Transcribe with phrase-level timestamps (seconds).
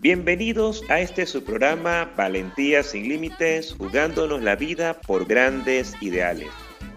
[0.00, 6.46] Bienvenidos a este su programa Valentía sin Límites, jugándonos la vida por grandes ideales.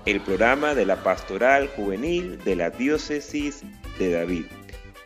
[0.06, 3.64] El programa de la Pastoral Juvenil de la Diócesis
[3.98, 4.46] de David.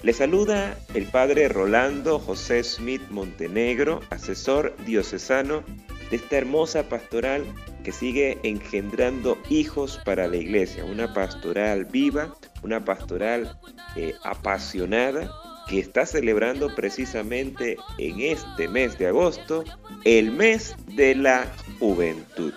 [0.02, 5.64] Le saluda el Padre Rolando José Smith Montenegro, asesor diocesano
[6.10, 7.46] de esta hermosa pastoral
[7.86, 10.84] que sigue engendrando hijos para la iglesia.
[10.84, 13.58] Una pastoral viva, una pastoral
[13.96, 15.32] eh, apasionada
[15.68, 19.64] que está celebrando precisamente en este mes de agosto
[20.04, 21.48] el mes de la
[21.80, 22.54] juventud.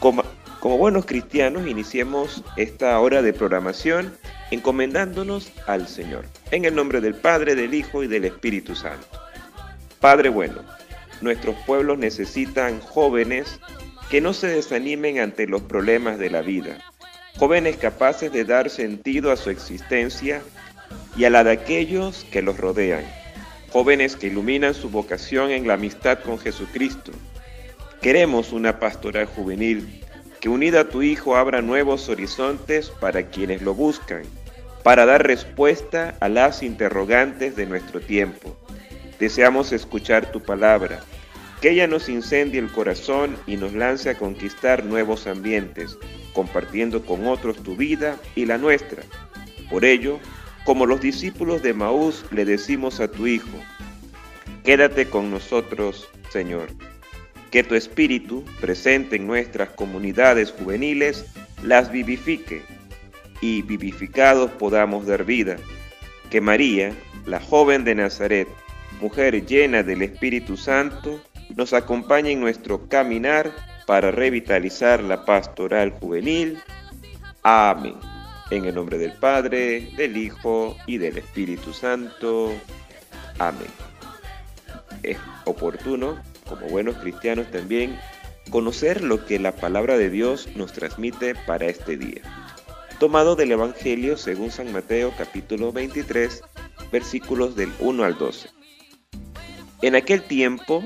[0.00, 0.24] Como,
[0.60, 4.12] como buenos cristianos, iniciemos esta hora de programación
[4.50, 9.06] encomendándonos al Señor, en el nombre del Padre, del Hijo y del Espíritu Santo.
[10.00, 10.62] Padre bueno,
[11.20, 13.60] nuestros pueblos necesitan jóvenes
[14.10, 16.78] que no se desanimen ante los problemas de la vida,
[17.36, 20.42] jóvenes capaces de dar sentido a su existencia
[21.16, 23.04] y a la de aquellos que los rodean,
[23.70, 27.12] jóvenes que iluminan su vocación en la amistad con Jesucristo.
[28.00, 30.02] Queremos una pastoral juvenil
[30.40, 34.22] que unida a tu Hijo abra nuevos horizontes para quienes lo buscan,
[34.84, 38.56] para dar respuesta a las interrogantes de nuestro tiempo.
[39.18, 41.00] Deseamos escuchar tu palabra,
[41.60, 45.98] que ella nos incendie el corazón y nos lance a conquistar nuevos ambientes,
[46.32, 49.02] compartiendo con otros tu vida y la nuestra.
[49.68, 50.20] Por ello,
[50.68, 53.56] como los discípulos de Maús le decimos a tu Hijo,
[54.64, 56.68] quédate con nosotros, Señor.
[57.50, 61.24] Que tu Espíritu, presente en nuestras comunidades juveniles,
[61.62, 62.60] las vivifique
[63.40, 65.56] y vivificados podamos dar vida.
[66.28, 66.92] Que María,
[67.24, 68.48] la joven de Nazaret,
[69.00, 71.18] mujer llena del Espíritu Santo,
[71.56, 73.52] nos acompañe en nuestro caminar
[73.86, 76.58] para revitalizar la pastoral juvenil.
[77.42, 78.17] Amén.
[78.50, 82.52] En el nombre del Padre, del Hijo y del Espíritu Santo.
[83.38, 83.68] Amén.
[85.02, 87.98] Es oportuno, como buenos cristianos también,
[88.50, 92.22] conocer lo que la palabra de Dios nos transmite para este día.
[92.98, 96.42] Tomado del Evangelio según San Mateo capítulo 23,
[96.90, 98.48] versículos del 1 al 12.
[99.82, 100.82] En aquel tiempo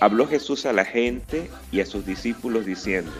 [0.00, 3.12] habló Jesús a la gente y a sus discípulos diciendo,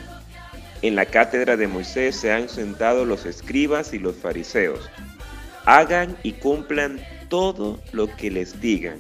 [0.83, 4.89] en la cátedra de Moisés se han sentado los escribas y los fariseos.
[5.65, 8.99] Hagan y cumplan todo lo que les digan,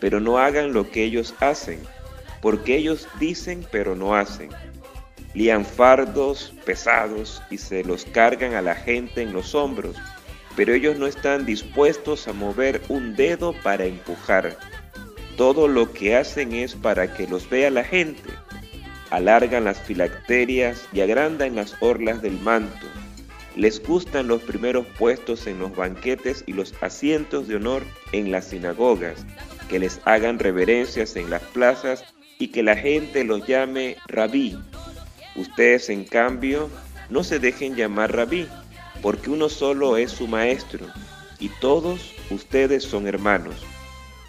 [0.00, 1.80] pero no hagan lo que ellos hacen,
[2.40, 4.50] porque ellos dicen pero no hacen.
[5.34, 9.96] Lían fardos pesados y se los cargan a la gente en los hombros,
[10.56, 14.56] pero ellos no están dispuestos a mover un dedo para empujar.
[15.36, 18.30] Todo lo que hacen es para que los vea la gente
[19.10, 22.86] alargan las filacterias y agrandan las orlas del manto.
[23.56, 27.82] Les gustan los primeros puestos en los banquetes y los asientos de honor
[28.12, 29.26] en las sinagogas,
[29.68, 32.04] que les hagan reverencias en las plazas
[32.38, 34.56] y que la gente los llame rabí.
[35.34, 36.70] Ustedes, en cambio,
[37.10, 38.46] no se dejen llamar rabí,
[39.02, 40.86] porque uno solo es su maestro,
[41.40, 43.64] y todos ustedes son hermanos.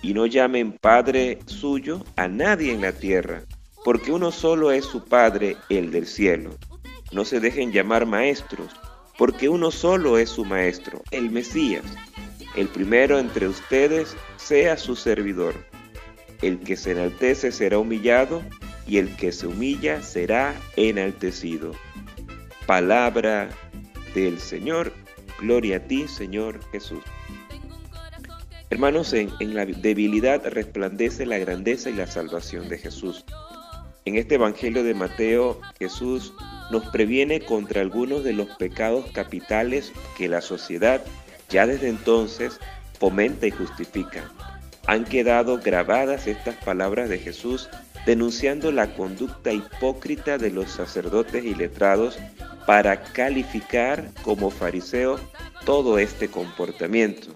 [0.02, 3.44] Y no llamen Padre suyo a nadie en la tierra,
[3.84, 6.52] porque uno solo es su Padre, el del cielo.
[7.12, 8.76] No se dejen llamar maestros,
[9.18, 11.84] porque uno solo es su Maestro, el Mesías.
[12.56, 15.54] El primero entre ustedes sea su servidor.
[16.42, 18.42] El que se enaltece será humillado,
[18.88, 21.74] y el que se humilla será enaltecido.
[22.66, 23.50] Palabra
[24.16, 24.94] del Señor,
[25.40, 27.04] gloria a ti, Señor Jesús.
[28.70, 33.26] Hermanos, en, en la debilidad resplandece la grandeza y la salvación de Jesús.
[34.10, 36.34] En este Evangelio de Mateo, Jesús
[36.72, 41.04] nos previene contra algunos de los pecados capitales que la sociedad
[41.48, 42.60] ya desde entonces
[43.00, 44.28] fomenta y justifica.
[44.88, 47.70] Han quedado grabadas estas palabras de Jesús
[48.08, 52.18] denunciando la conducta hipócrita de los sacerdotes y letrados
[52.66, 55.20] para calificar como fariseo
[55.66, 57.36] todo este comportamiento.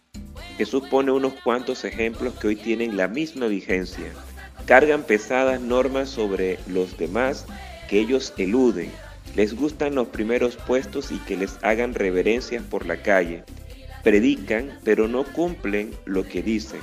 [0.58, 4.12] Jesús pone unos cuantos ejemplos que hoy tienen la misma vigencia
[4.66, 7.46] cargan pesadas normas sobre los demás
[7.90, 8.92] que ellos eluden.
[9.36, 13.44] Les gustan los primeros puestos y que les hagan reverencias por la calle.
[14.04, 16.80] Predican, pero no cumplen lo que dicen.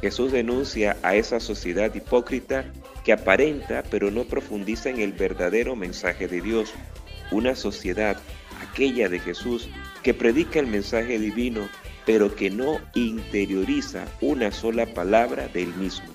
[0.00, 2.64] Jesús denuncia a esa sociedad hipócrita
[3.04, 6.72] que aparenta, pero no profundiza en el verdadero mensaje de Dios.
[7.30, 8.16] Una sociedad,
[8.60, 9.68] aquella de Jesús,
[10.02, 11.68] que predica el mensaje divino,
[12.04, 16.11] pero que no interioriza una sola palabra del mismo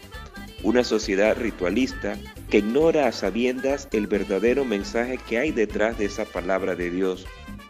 [0.64, 2.18] una sociedad ritualista
[2.50, 7.26] que ignora a sabiendas el verdadero mensaje que hay detrás de esa palabra de Dios.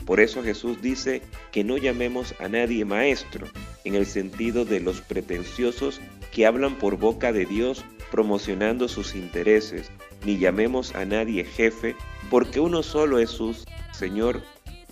[0.05, 3.47] Por eso Jesús dice que no llamemos a nadie maestro,
[3.83, 5.99] en el sentido de los pretenciosos
[6.31, 9.91] que hablan por boca de Dios promocionando sus intereses,
[10.25, 11.95] ni llamemos a nadie jefe,
[12.29, 13.55] porque uno solo es su
[13.91, 14.41] Señor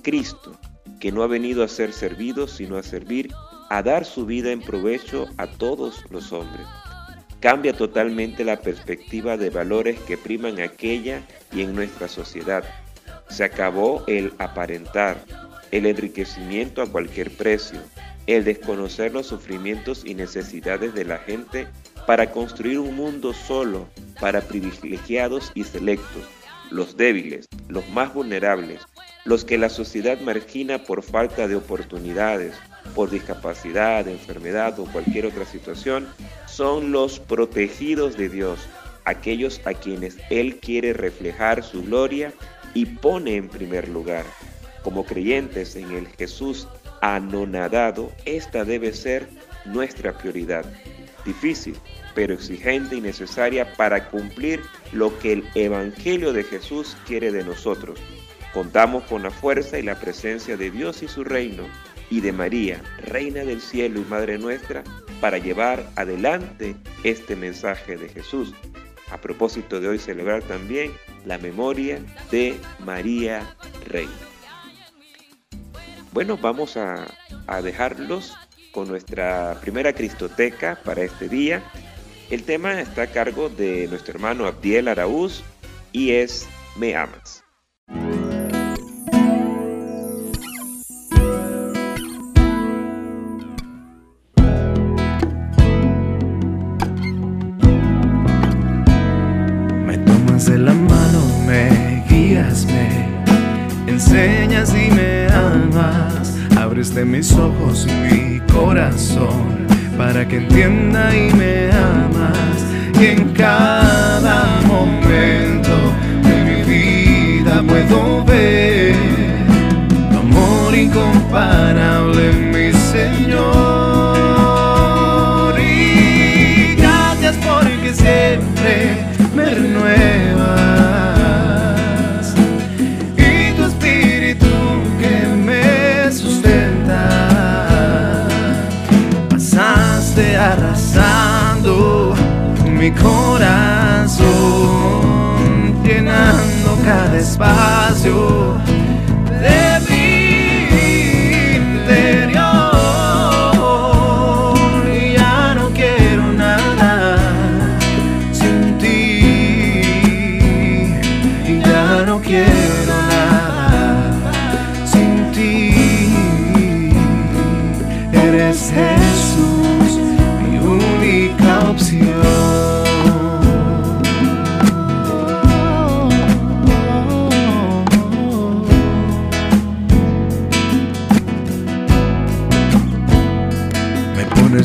[0.02, 0.58] Cristo,
[1.00, 3.32] que no ha venido a ser servido, sino a servir,
[3.70, 6.68] a dar su vida en provecho a todos los hombres.
[7.46, 11.22] Cambia totalmente la perspectiva de valores que priman aquella
[11.54, 12.64] y en nuestra sociedad.
[13.30, 15.24] Se acabó el aparentar,
[15.70, 17.78] el enriquecimiento a cualquier precio,
[18.26, 21.68] el desconocer los sufrimientos y necesidades de la gente
[22.08, 23.88] para construir un mundo solo
[24.20, 26.24] para privilegiados y selectos,
[26.72, 28.82] los débiles, los más vulnerables,
[29.24, 32.56] los que la sociedad margina por falta de oportunidades,
[32.94, 36.08] por discapacidad, enfermedad o cualquier otra situación,
[36.46, 38.60] son los protegidos de Dios,
[39.06, 42.34] aquellos a quienes Él quiere reflejar su gloria
[42.74, 44.26] y pone en primer lugar.
[44.84, 46.68] Como creyentes en el Jesús
[47.02, 49.28] anonadado, esta debe ser
[49.66, 50.66] nuestra prioridad.
[51.26, 51.76] Difícil,
[52.14, 54.62] pero exigente y necesaria para cumplir
[54.92, 58.00] lo que el Evangelio de Jesús quiere de nosotros.
[58.54, 61.64] Contamos con la fuerza y la presencia de Dios y su reino
[62.10, 64.84] y de María, Reina del Cielo y Madre nuestra,
[65.22, 68.54] para llevar adelante este mensaje de Jesús.
[69.12, 70.92] A propósito de hoy celebrar también
[71.26, 72.00] la memoria
[72.32, 73.56] de María
[73.88, 74.12] Reina.
[76.12, 77.08] Bueno, vamos a,
[77.62, 78.36] dejarlos
[78.72, 81.62] con nuestra primera Cristoteca para este día.
[82.30, 85.44] El tema está a cargo de nuestro hermano Abdiel Araúz
[85.92, 86.48] y es
[86.78, 87.45] Me amas.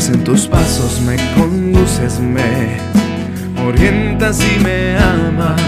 [0.09, 2.79] En tus pasos, me conduces, me
[3.65, 5.61] orientas y me amas.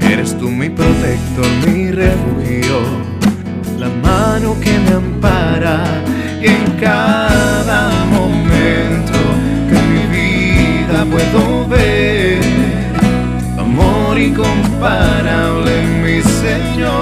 [0.00, 2.78] Eres tú mi protector, mi refugio,
[3.78, 5.82] la mano que me ampara
[6.40, 9.18] y en cada momento
[9.68, 12.40] que mi vida puedo ver
[13.58, 17.01] amor incomparable, mi Señor.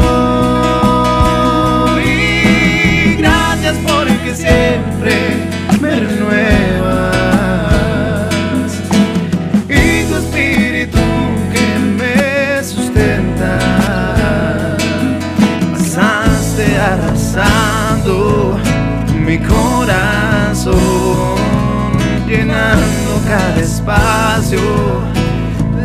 [23.90, 24.60] Espacio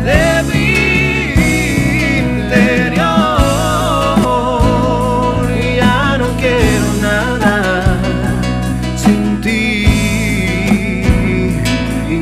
[0.04, 0.68] de mi
[2.18, 3.04] interior.
[5.76, 7.54] Ya no quiero nada
[8.96, 9.84] sin ti.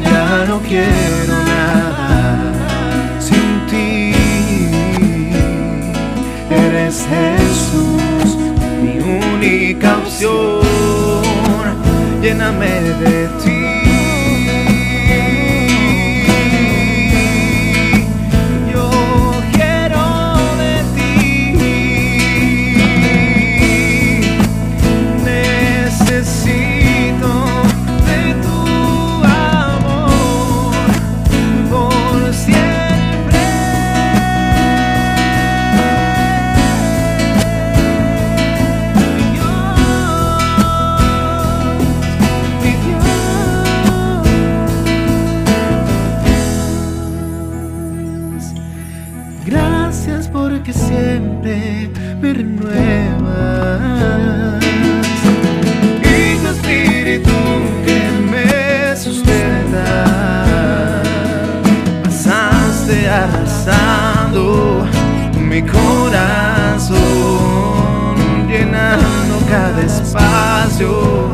[0.02, 2.52] Ya no quiero nada
[3.18, 4.14] sin ti.
[6.50, 8.28] Eres Jesús
[8.82, 10.62] mi única opción.
[12.22, 12.70] Lléname
[13.02, 13.43] de ti
[56.02, 57.30] Y tu espíritu
[57.84, 59.86] que me sustenta,
[62.02, 64.86] pasaste arrasando
[65.38, 66.96] mi corazón,
[68.48, 71.33] llenando cada espacio.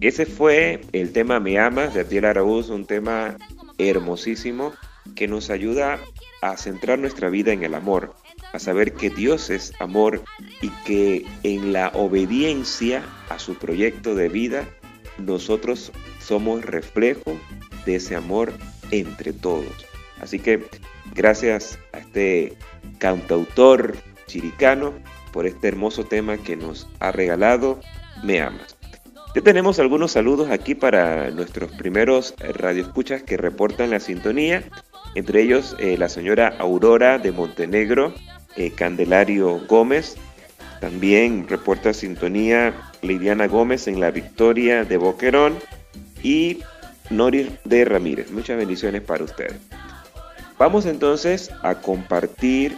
[0.00, 3.36] Ese fue el tema Me Amas de Atiel Araúz, un tema
[3.78, 4.72] hermosísimo
[5.14, 6.00] que nos ayuda
[6.42, 8.12] a centrar nuestra vida en el amor,
[8.52, 10.22] a saber que Dios es amor
[10.60, 14.68] y que en la obediencia a su proyecto de vida,
[15.18, 17.38] nosotros somos reflejo
[17.86, 18.52] de ese amor
[18.90, 19.86] entre todos.
[20.20, 20.64] Así que
[21.14, 22.56] gracias a este
[22.98, 24.92] cantautor chiricano
[25.32, 27.80] por este hermoso tema que nos ha regalado,
[28.22, 28.76] Me Amas.
[29.34, 34.62] Ya tenemos algunos saludos aquí para nuestros primeros radioescuchas que reportan la sintonía,
[35.14, 38.12] entre ellos eh, la señora Aurora de Montenegro,
[38.56, 40.16] eh, Candelario Gómez,
[40.80, 45.54] también reporta sintonía Lidiana Gómez en la Victoria de Boquerón
[46.22, 46.58] y
[47.10, 48.30] Noris de Ramírez.
[48.30, 49.54] Muchas bendiciones para ustedes.
[50.58, 52.76] Vamos entonces a compartir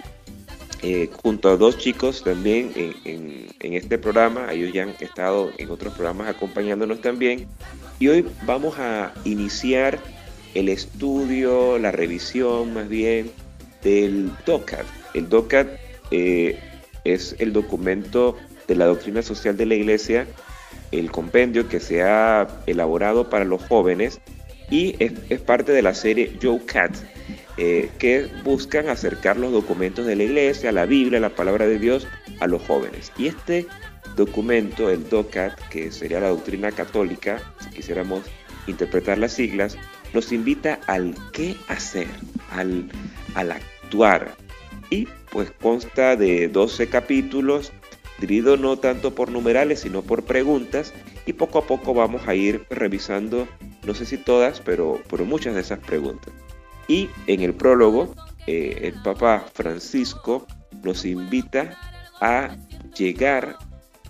[0.82, 4.52] eh, junto a dos chicos también en, este programa.
[4.52, 7.46] Ellos ya han estado en otros programas acompañándonos también.
[7.98, 9.98] Y hoy vamos a iniciar
[10.52, 13.30] el estudio, la revisión más bien
[13.82, 14.84] del DOCAT.
[15.14, 15.68] El DOCAT
[16.10, 16.58] eh,
[17.04, 20.26] es el documento de la doctrina social de la Iglesia,
[20.92, 24.20] el compendio que se ha elaborado para los jóvenes
[24.70, 26.96] y es, parte de la serie Joe Cat,
[27.56, 32.06] eh, que buscan acercar los documentos de la iglesia, la Biblia, la palabra de Dios
[32.40, 33.12] a los jóvenes.
[33.16, 33.66] Y este
[34.16, 38.22] documento, el DOCAT, que sería la doctrina católica, si quisiéramos
[38.66, 39.76] interpretar las siglas,
[40.12, 42.06] nos invita al qué hacer,
[42.50, 42.88] al,
[43.34, 44.43] al actuar.
[44.94, 47.72] Y pues consta de 12 capítulos,
[48.20, 50.94] dividido no tanto por numerales, sino por preguntas,
[51.26, 53.48] y poco a poco vamos a ir revisando,
[53.84, 56.32] no sé si todas, pero, pero muchas de esas preguntas.
[56.86, 58.14] Y en el prólogo,
[58.46, 60.46] eh, el Papa Francisco
[60.84, 61.76] nos invita
[62.20, 62.56] a
[62.96, 63.58] llegar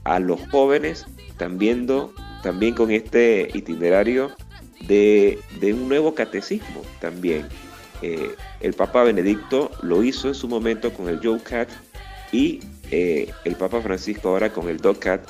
[0.04, 1.06] a los jóvenes
[1.38, 1.86] también,
[2.42, 4.32] también con este itinerario
[4.86, 7.48] de, de un nuevo catecismo también.
[8.02, 11.68] Eh, el Papa Benedicto lo hizo en su momento con el Joe Cat
[12.32, 12.60] y
[12.90, 15.20] eh, el Papa Francisco ahora con el DOCAT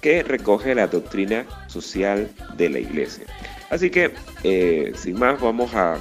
[0.00, 3.24] que recoge la doctrina social de la iglesia.
[3.70, 4.12] Así que,
[4.44, 6.00] eh, sin más, vamos a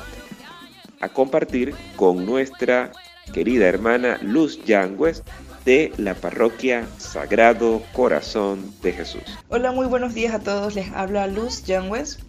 [1.02, 2.92] a compartir con nuestra
[3.34, 5.24] querida hermana Luz Yangües
[5.66, 9.24] de la parroquia Sagrado Corazón de Jesús.
[9.50, 10.76] Hola, muy buenos días a todos.
[10.76, 12.20] Les habla Luz Yangües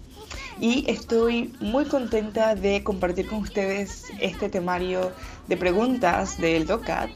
[0.60, 5.12] y estoy muy contenta de compartir con ustedes este temario
[5.48, 7.10] de preguntas del DOCAT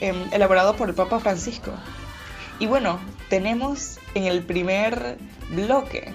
[0.00, 1.72] eh, elaborado por el Papa Francisco.
[2.58, 5.18] Y bueno, tenemos en el primer
[5.50, 6.12] bloque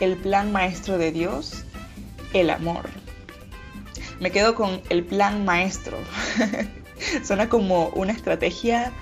[0.00, 1.64] el plan maestro de Dios,
[2.32, 2.88] el amor
[4.20, 5.98] me quedo con el plan maestro.
[7.24, 8.92] Suena como una estrategia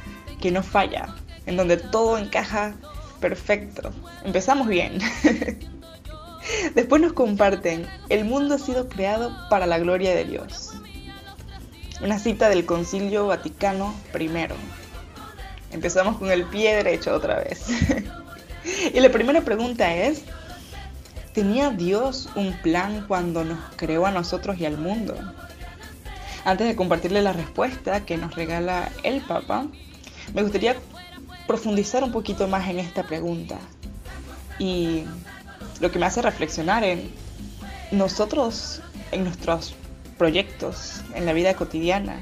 [0.40, 1.14] que no falla,
[1.46, 2.74] en donde todo encaja
[3.20, 3.92] perfecto.
[4.24, 4.98] Empezamos bien.
[6.74, 10.72] Después nos comparten, el mundo ha sido creado para la gloria de Dios.
[12.02, 14.30] Una cita del Concilio Vaticano I.
[15.70, 17.66] Empezamos con el pie derecho otra vez.
[18.94, 20.22] y la primera pregunta es,
[21.34, 25.16] ¿Tenía Dios un plan cuando nos creó a nosotros y al mundo?
[26.44, 29.66] Antes de compartirle la respuesta que nos regala el Papa,
[30.32, 30.76] me gustaría
[31.48, 33.58] profundizar un poquito más en esta pregunta.
[34.60, 35.06] Y
[35.80, 37.10] lo que me hace reflexionar en
[37.90, 39.74] nosotros, en nuestros
[40.18, 42.20] proyectos, en la vida cotidiana,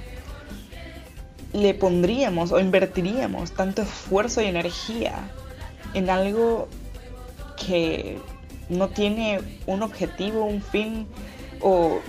[1.53, 5.29] le pondríamos o invertiríamos tanto esfuerzo y energía
[5.95, 6.69] en algo
[7.67, 8.19] que
[8.69, 11.07] no tiene un objetivo, un fin
[11.61, 12.01] o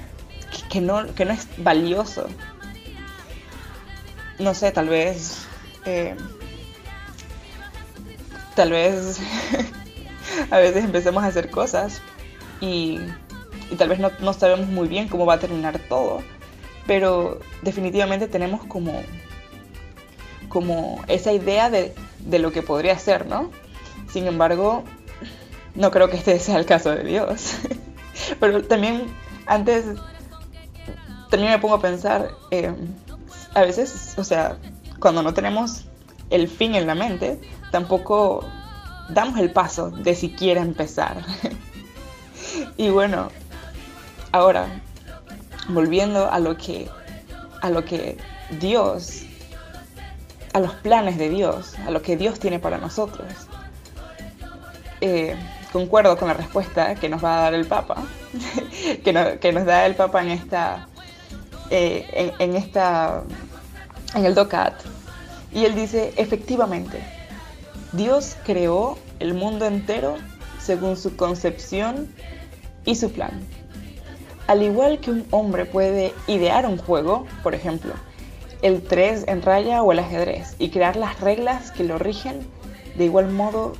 [0.70, 2.28] que no, que no es valioso.
[4.40, 5.46] No sé, tal vez...
[5.86, 6.16] Eh,
[8.56, 9.20] tal vez
[10.52, 12.02] a veces empecemos a hacer cosas
[12.62, 13.00] y,
[13.78, 16.22] tal vez no, no, sabemos muy bien cómo va a terminar todo,
[16.88, 19.02] pero definitivamente tenemos como,
[20.50, 23.50] como esa idea de, de lo que podría ser, ¿no?
[24.12, 24.84] Sin embargo,
[25.76, 27.56] no creo que este sea el caso de Dios.
[28.40, 29.08] Pero también
[29.46, 29.86] antes,
[31.30, 32.74] también me pongo a pensar, eh,
[33.54, 34.58] a veces, o sea,
[35.00, 35.86] cuando no tenemos
[36.30, 37.40] el fin en la mente,
[37.72, 38.46] tampoco
[39.14, 41.18] damos el paso de siquiera empezar.
[42.78, 43.30] y bueno,
[44.32, 44.82] ahora,
[45.70, 46.90] volviendo a lo que,
[47.62, 48.18] a lo que
[48.60, 49.24] Dios,
[50.54, 53.28] a los planes de Dios, a lo que Dios tiene para nosotros.
[55.02, 55.36] Eh,
[55.72, 58.04] concuerdo con la respuesta que nos va a dar el Papa,
[59.04, 60.88] que, nos da el Papa en esta,
[61.70, 63.24] eh, en, esta,
[64.16, 64.74] en el DOCAT.
[65.52, 67.00] Y él dice, efectivamente,
[67.92, 70.18] Dios creó el mundo entero
[70.60, 72.14] según su concepción
[72.84, 73.32] y su plan.
[74.48, 77.94] Al igual que un hombre puede idear un juego, por ejemplo,
[78.62, 82.46] el 3 en raya o el ajedrez, y crear las reglas que lo rigen,
[82.98, 83.74] de igual modo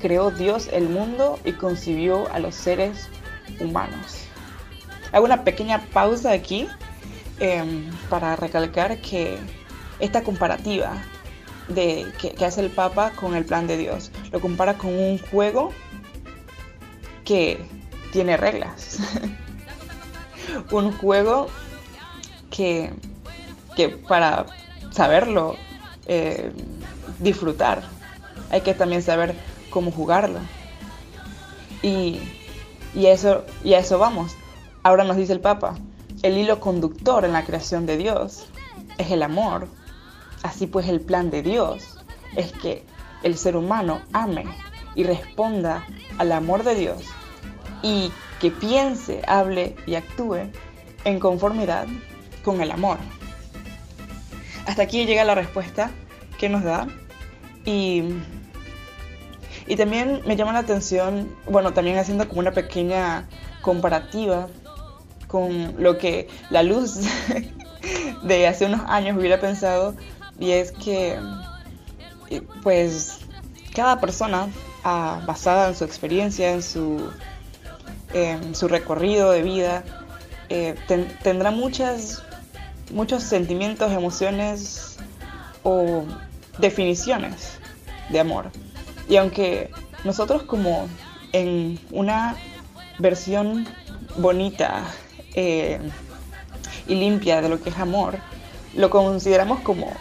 [0.00, 3.08] creó Dios el mundo y concibió a los seres
[3.60, 4.26] humanos.
[5.12, 6.66] Hago una pequeña pausa aquí
[7.38, 9.38] em, para recalcar que
[10.00, 11.00] esta comparativa
[11.68, 15.72] de, que, hace el Papa con el plan de Dios lo compara con un juego
[17.24, 17.58] que
[18.12, 18.98] tiene reglas.
[20.70, 21.48] un juego
[22.50, 22.92] que,
[23.76, 24.46] que para
[24.90, 25.56] saberlo
[26.06, 26.52] eh,
[27.18, 27.82] disfrutar
[28.50, 29.34] hay que también saber
[29.70, 30.38] cómo jugarlo.
[31.82, 32.20] Y,
[32.94, 34.36] eso, y a eso vamos.
[34.84, 35.74] Ahora nos dice el Papa,
[36.22, 38.46] el hilo conductor en la creación de Dios
[38.96, 39.66] es el amor.
[40.44, 41.96] Así pues el plan de Dios
[42.36, 42.84] es que
[43.22, 44.44] el ser humano ame
[44.94, 45.86] y responda
[46.18, 47.02] al amor de Dios
[47.82, 50.50] y que piense, hable y actúe
[51.04, 51.86] en conformidad
[52.44, 52.98] con el amor.
[54.66, 55.90] Hasta aquí llega la respuesta
[56.38, 56.88] que nos da
[57.64, 58.02] y
[59.66, 63.26] y también me llama la atención, bueno, también haciendo como una pequeña
[63.62, 64.48] comparativa
[65.26, 67.00] con lo que la luz
[68.22, 69.94] de hace unos años hubiera pensado,
[70.38, 71.18] y es que,
[72.30, 73.18] eh, pues,
[73.74, 74.48] cada persona,
[74.84, 77.10] ah, basada en su experiencia, en su,
[78.52, 79.84] su recorrido de vida,
[80.48, 80.74] eh,
[81.22, 82.22] tendrá muchas,
[82.92, 84.96] muchos sentimientos, emociones
[85.62, 86.04] o
[86.58, 87.58] definiciones
[88.10, 88.50] de amor.
[89.08, 89.70] Y aunque
[90.04, 90.88] nosotros como
[91.32, 92.36] en una
[92.98, 93.66] versión
[94.16, 94.84] bonita
[95.34, 95.80] eh,
[96.86, 98.18] y limpia de lo que es amor,
[98.74, 99.92] lo consideramos como,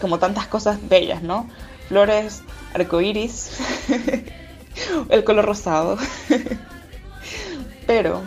[0.00, 1.48] como tantas cosas bellas, ¿no?
[1.88, 2.42] Flores,
[2.74, 3.58] arcoíris,
[5.08, 5.98] el color rosado.
[7.86, 8.22] pero,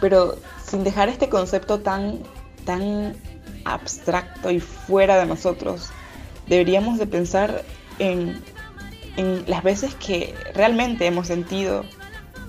[0.00, 2.20] pero sin dejar este concepto tan,
[2.64, 3.16] tan
[3.64, 5.90] abstracto y fuera de nosotros,
[6.46, 7.64] deberíamos de pensar
[7.98, 8.42] en
[9.18, 11.84] en las veces que realmente hemos sentido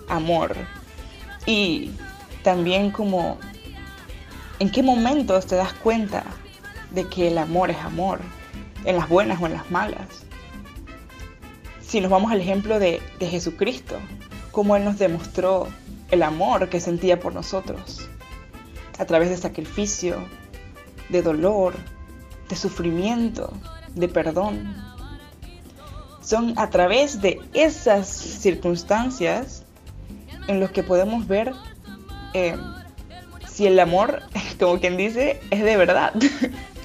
[0.08, 0.56] amor
[1.48, 1.90] y
[2.44, 3.40] también como
[4.60, 6.24] en qué momentos te das cuenta
[6.92, 8.20] de que el amor es amor,
[8.86, 10.08] en las buenas o en las malas.
[11.82, 13.96] Si nos vamos al ejemplo de, de Jesucristo,
[14.52, 15.68] cómo Él nos demostró
[16.12, 18.10] el amor que sentía por nosotros,
[18.98, 20.18] a través de sacrificio,
[21.10, 21.74] de dolor,
[22.48, 23.52] de sufrimiento,
[23.96, 24.90] de perdón
[26.30, 29.64] son a través de esas circunstancias
[30.48, 31.54] en los que podemos ver
[32.36, 32.56] eh,
[33.48, 34.22] si el amor,
[34.60, 36.14] como quien dice, es de verdad.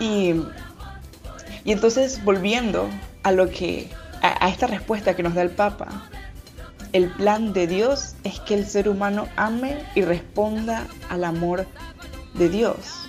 [0.00, 0.34] y,
[1.64, 2.88] entonces volviendo
[3.22, 3.88] a lo que
[4.22, 6.10] a esta respuesta que nos da el Papa,
[6.92, 11.66] el plan de Dios es que el ser humano ame y responda al amor
[12.34, 13.08] de Dios.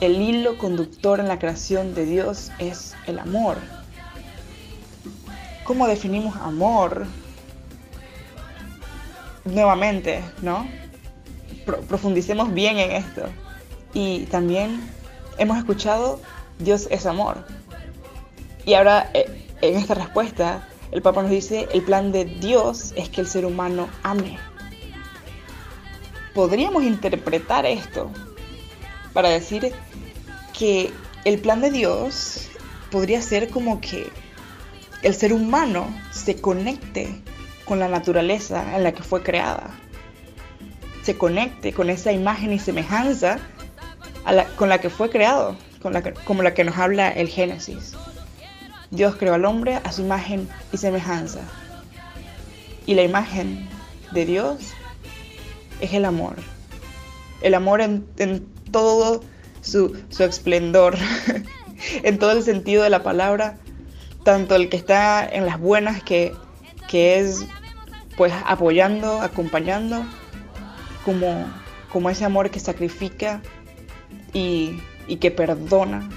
[0.00, 3.56] El hilo conductor en la creación de Dios es el amor.
[5.64, 7.06] ¿Cómo definimos amor?
[9.44, 10.66] Nuevamente, ¿no?
[11.88, 13.22] profundicemos bien en esto.
[13.94, 14.80] Y también
[15.38, 16.20] hemos escuchado
[16.58, 17.44] Dios es amor.
[18.64, 19.26] Y ahora eh,
[19.60, 23.46] en esta respuesta el Papa nos dice el plan de Dios es que el ser
[23.46, 24.38] humano ame.
[26.34, 28.10] Podríamos interpretar esto
[29.12, 29.72] para decir
[30.58, 30.92] que
[31.24, 32.48] el plan de Dios
[32.90, 34.10] podría ser como que
[35.02, 37.22] el ser humano se conecte
[37.64, 39.70] con la naturaleza en la que fue creada.
[41.02, 43.38] Se conecte con esa imagen y semejanza
[44.56, 47.94] con la que fue creado, con la como la que nos habla el Génesis.
[48.90, 51.40] Dios creó al hombre a su imagen y semejanza.
[52.84, 53.68] Y la imagen
[54.12, 54.74] de Dios
[55.80, 56.36] es el amor.
[57.40, 58.06] el amor en,
[58.70, 59.22] todo
[59.62, 60.96] su, su esplendor,
[62.02, 63.58] en todo el sentido de la palabra,
[64.24, 66.32] tanto el que está en las buenas, que,
[66.88, 67.44] que es
[68.16, 70.04] pues apoyando, acompañando,
[71.04, 71.46] como,
[71.90, 73.42] como ese amor que sacrifica
[74.32, 76.08] y, y que perdona.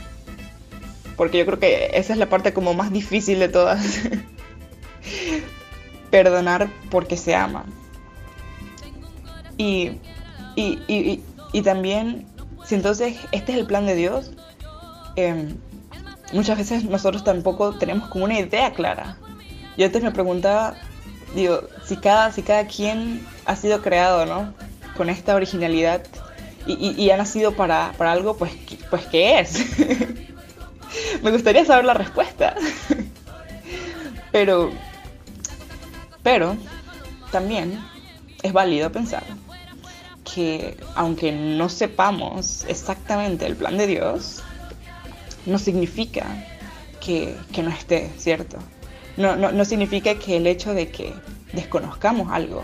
[1.16, 4.02] Porque yo creo que esa es la parte como más difícil de todas.
[6.12, 7.66] Perdonar porque se ama.
[9.58, 9.92] Y,
[10.56, 11.24] y, y,
[11.54, 12.26] y, también,
[12.66, 14.32] si entonces este es el plan de Dios,
[15.16, 15.56] em,
[16.34, 19.18] muchas veces nosotros tampoco tenemos como una idea clara.
[19.78, 20.76] Yo antes me preguntaba,
[21.34, 24.54] digo, si cada, si cada quien ha sido creado, ¿no?
[24.98, 26.04] Con esta originalidad
[26.66, 28.52] y, y, ha nacido para, para, algo, pues,
[28.90, 29.66] pues ¿qué es?
[31.24, 32.56] me gustaría saber la respuesta.
[34.32, 34.72] pero,
[36.24, 36.58] pero,
[37.32, 37.80] también
[38.42, 39.24] es válido pensar
[40.34, 44.44] que aunque no sepamos exactamente el plan de Dios,
[45.46, 46.26] no significa
[47.00, 48.58] que, no esté, ¿cierto?
[49.18, 51.14] No, no, significa que el hecho de que
[51.54, 52.64] desconozcamos algo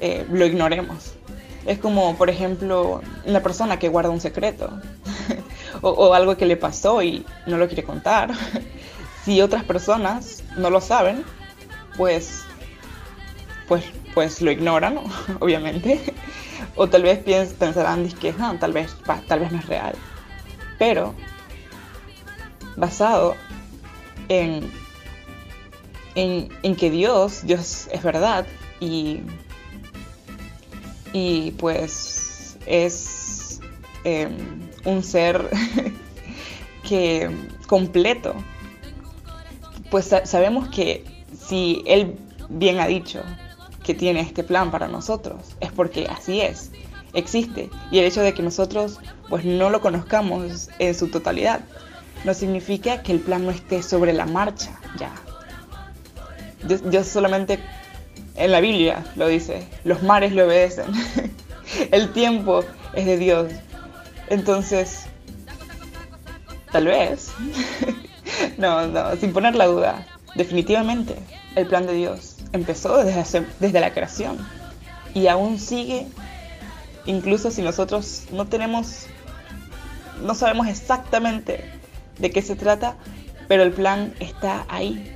[0.00, 1.14] eh, lo ignoremos.
[1.66, 4.70] Es como, por ejemplo, una persona que guarda un secreto
[5.82, 8.32] o, algo que le pasó y no lo quiere contar.
[9.24, 11.24] si otras personas no lo saben,
[11.96, 12.42] pues,
[13.68, 14.98] pues, pues lo ignoran,
[15.40, 16.00] obviamente.
[16.76, 17.18] o tal vez
[17.54, 18.96] pensarán que no, tal vez,
[19.28, 19.94] tal vez no es real.
[20.78, 21.14] Pero
[22.76, 23.36] basado
[24.28, 24.70] en,
[26.14, 28.46] en, que Dios, Dios es verdad
[28.80, 29.20] y,
[31.12, 33.60] y pues es
[34.04, 34.36] em,
[34.84, 35.48] un ser
[36.88, 37.30] que
[37.66, 38.34] completo.
[39.90, 41.04] Pues sabemos que
[41.40, 42.16] si Él
[42.48, 43.22] bien ha dicho
[43.82, 46.70] que tiene este plan para nosotros, es porque así es,
[47.12, 47.70] existe.
[47.90, 51.60] Y el hecho de que nosotros pues no lo conozcamos en su totalidad,
[52.24, 55.12] no significa que el plan no esté sobre la marcha ya.
[56.62, 57.58] Dios, solamente
[58.40, 60.86] en la Biblia lo dice, los mares le obedecen,
[61.92, 63.52] el tiempo es de Dios.
[64.28, 65.06] Entonces,
[66.72, 67.32] tal vez,
[68.58, 71.16] no, no, sin poner la duda, definitivamente
[71.54, 74.38] el plan de Dios empezó desde, desde la creación
[75.14, 76.06] y aún sigue,
[77.06, 79.06] incluso si nosotros no tenemos,
[80.22, 81.64] no sabemos exactamente
[82.18, 82.96] de qué se trata,
[83.48, 85.12] pero el plan está ahí.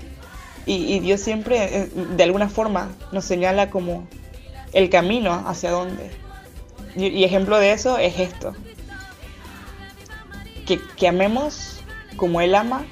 [0.67, 4.09] Y, Dios siempre, eh, de alguna forma, nos señala como
[4.73, 6.11] el camino hacia dónde.
[6.97, 8.55] Y, ejemplo de eso es esto.
[10.67, 11.81] Que, amemos
[12.17, 12.87] como Él ama,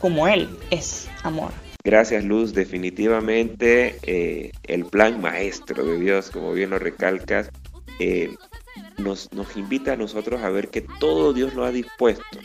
[0.00, 1.52] como Él es amor.
[1.84, 7.50] Gracias Luz, definitivamente eh, el plan maestro de Dios, como bien lo recalcas,
[8.00, 8.34] eh,
[8.96, 12.38] nos, nos invita a nosotros a ver que todo Dios lo ha dispuesto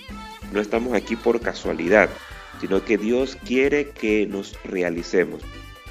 [0.52, 2.10] no estamos aquí por casualidad,
[2.60, 5.42] sino que Dios quiere que nos realicemos.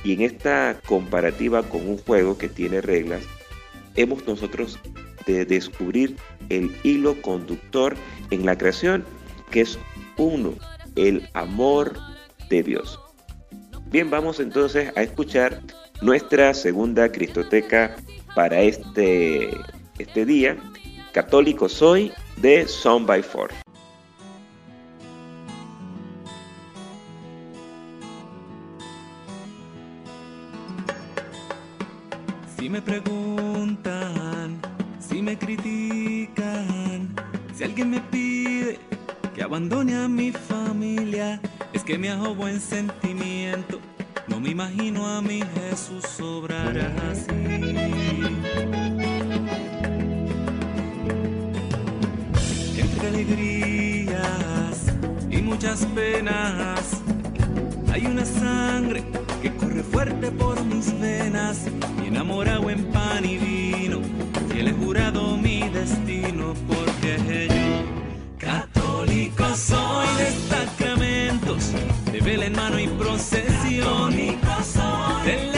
[0.04, 3.24] Y en esta comparativa con un juego que tiene reglas,
[3.96, 4.78] hemos nosotros
[5.26, 6.16] de descubrir
[6.48, 7.96] el hilo conductor
[8.30, 9.04] en la creación,
[9.50, 9.78] que es
[10.16, 10.54] uno,
[10.96, 11.96] el amor
[12.48, 12.98] de Dios.
[13.86, 15.62] Bien, vamos entonces a escuchar
[16.00, 17.96] nuestra segunda Cristoteca
[18.34, 19.50] para este,
[19.98, 20.56] este día.
[21.12, 23.50] Católico soy de Son by Four.
[32.68, 34.60] Si me preguntan,
[35.00, 37.08] si me critican,
[37.54, 38.78] si alguien me pide
[39.34, 41.40] que abandone a mi familia,
[41.72, 43.80] es que me hago buen sentimiento.
[44.26, 46.76] No me imagino a mi Jesús sobrar
[47.10, 47.30] así.
[52.76, 54.92] Entre alegrías
[55.30, 56.97] y muchas penas,
[57.98, 59.02] hay una sangre
[59.42, 61.66] que corre fuerte por mis venas,
[62.02, 64.00] y enamorado en pan y vino,
[64.54, 71.72] y él he jurado mi destino, porque yo, católico soy de sacramentos,
[72.12, 74.38] de vela en mano y procesión, del
[75.24, 75.57] evangelio,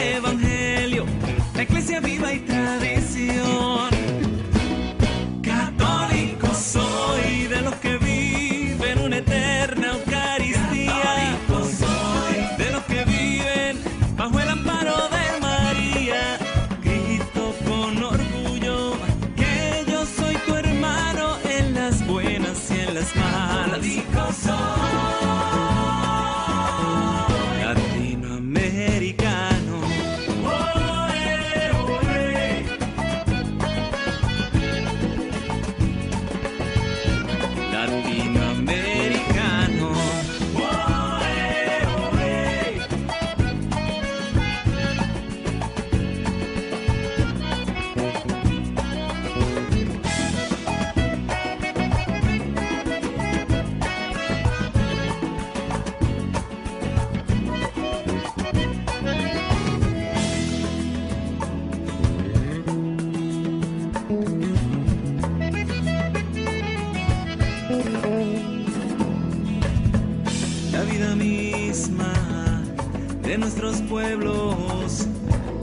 [73.91, 75.09] pueblos,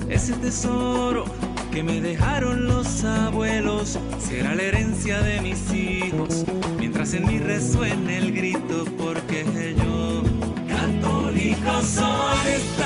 [0.10, 1.24] ese tesoro
[1.72, 6.44] que me dejaron los abuelos, será la herencia de mis hijos,
[6.78, 9.46] mientras en mí resuene el grito, porque
[9.78, 10.24] yo,
[10.68, 12.77] católico soy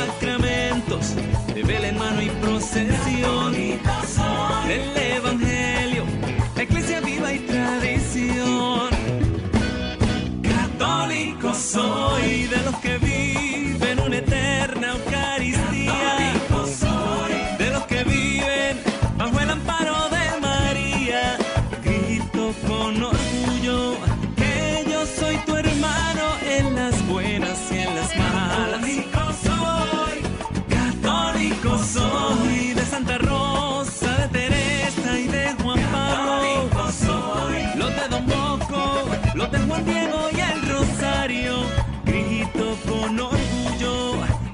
[39.52, 41.64] de Juan Diego y el Rosario.
[42.06, 44.14] Grito con orgullo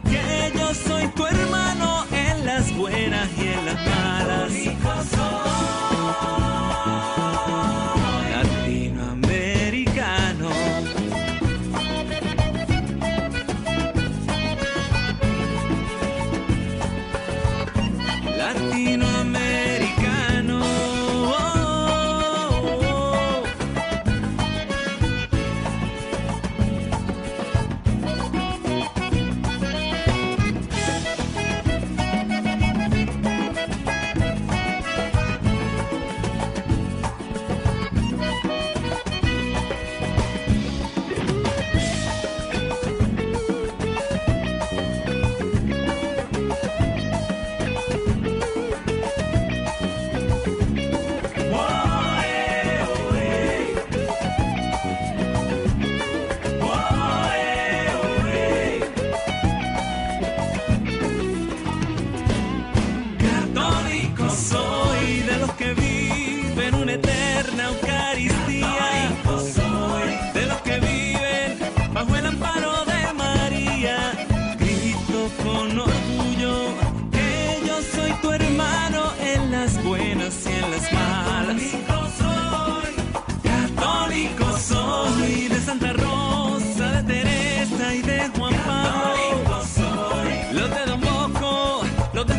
[0.10, 5.67] que yo soy tu hermano en las buenas y en las malas.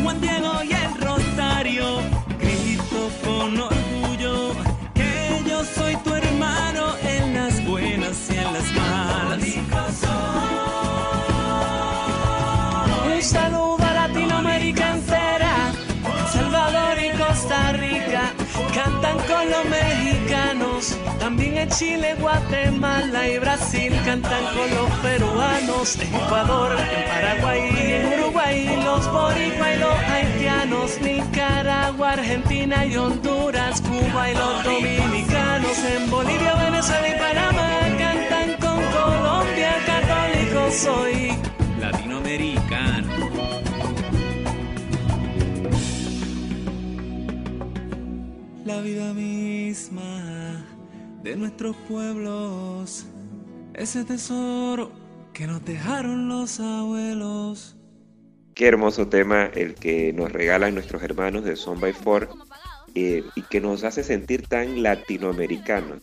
[0.03, 0.38] Los de
[21.67, 29.11] Chile, Guatemala y Brasil, cantan con los peruanos, en Ecuador, en Paraguay, en Uruguay, los
[29.11, 37.09] boricua y los haitianos, Nicaragua, Argentina y Honduras, Cuba y los dominicanos, en Bolivia, Venezuela
[37.09, 41.37] y Panamá, cantan con Colombia, católico soy.
[41.79, 43.09] Latinoamericano.
[48.65, 50.48] La vida misma
[51.23, 53.05] de nuestros pueblos,
[53.73, 54.91] ese tesoro
[55.33, 57.75] que nos dejaron los abuelos.
[58.55, 62.29] Qué hermoso tema el que nos regalan nuestros hermanos de Son by Four
[62.95, 65.99] eh, y que nos hace sentir tan latinoamericanos.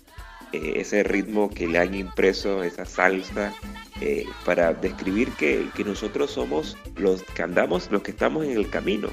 [0.52, 3.52] Eh, ese ritmo que le han impreso, esa salsa,
[4.00, 8.68] eh, para describir que, que nosotros somos los que andamos, los que estamos en el
[8.68, 9.08] camino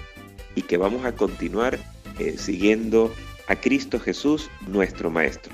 [0.55, 1.79] y que vamos a continuar
[2.37, 3.11] siguiendo
[3.47, 5.51] a Cristo Jesús, nuestro Maestro.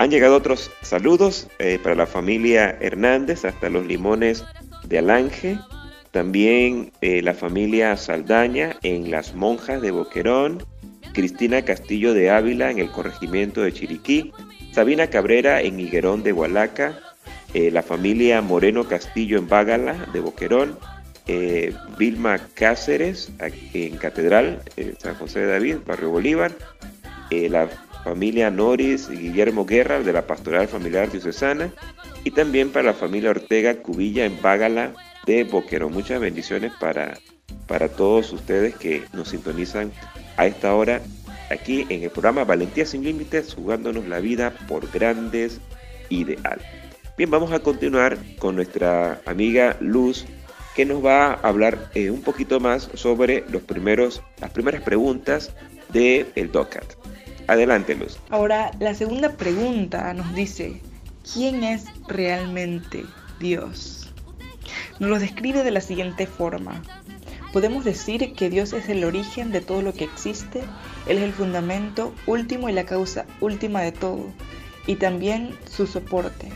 [0.00, 4.46] Han llegado otros saludos eh, para la familia Hernández, hasta los limones
[4.88, 5.58] de Alange,
[6.10, 10.64] también eh, la familia Saldaña en Las Monjas de Boquerón,
[11.12, 14.32] Cristina Castillo de Ávila en el corregimiento de Chiriquí,
[14.72, 16.98] Sabina Cabrera en Higuerón de Hualaca,
[17.52, 20.78] eh, la familia Moreno Castillo en Bágala de Boquerón,
[21.98, 23.30] Vilma Cáceres
[23.74, 24.62] en Catedral,
[24.98, 26.52] San José de David, Barrio Bolívar,
[27.30, 27.68] la
[28.04, 31.72] familia Noris y Guillermo Guerra de la Pastoral Familiar Diocesana
[32.24, 34.92] y también para la familia Ortega Cubilla en Bágala
[35.26, 35.92] de Boquerón.
[35.92, 37.18] Muchas bendiciones para,
[37.66, 39.92] para todos ustedes que nos sintonizan
[40.36, 41.00] a esta hora
[41.50, 45.60] aquí en el programa Valentía sin Límites, jugándonos la vida por grandes
[46.08, 46.66] ideales.
[47.16, 50.24] Bien, vamos a continuar con nuestra amiga Luz,
[50.74, 55.54] que nos va a hablar eh, un poquito más sobre los primeros, las primeras preguntas
[55.92, 56.94] del el DOCAT.
[57.50, 57.96] Adelante.
[58.28, 60.80] Ahora, la segunda pregunta nos dice,
[61.34, 63.04] ¿quién es realmente
[63.40, 64.00] Dios?
[65.00, 66.80] nos lo describe de la siguiente forma.
[67.52, 70.60] Podemos decir que Dios es el origen de todo lo que existe,
[71.08, 74.26] Él es el fundamento último y la causa última de todo,
[74.86, 76.50] y también su soporte.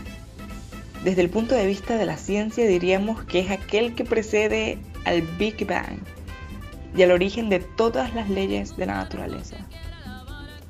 [1.02, 5.22] Desde el punto de vista de la ciencia diríamos que es aquel que precede al
[5.22, 5.98] Big Bang
[6.96, 9.56] y al origen de todas las leyes de la naturaleza.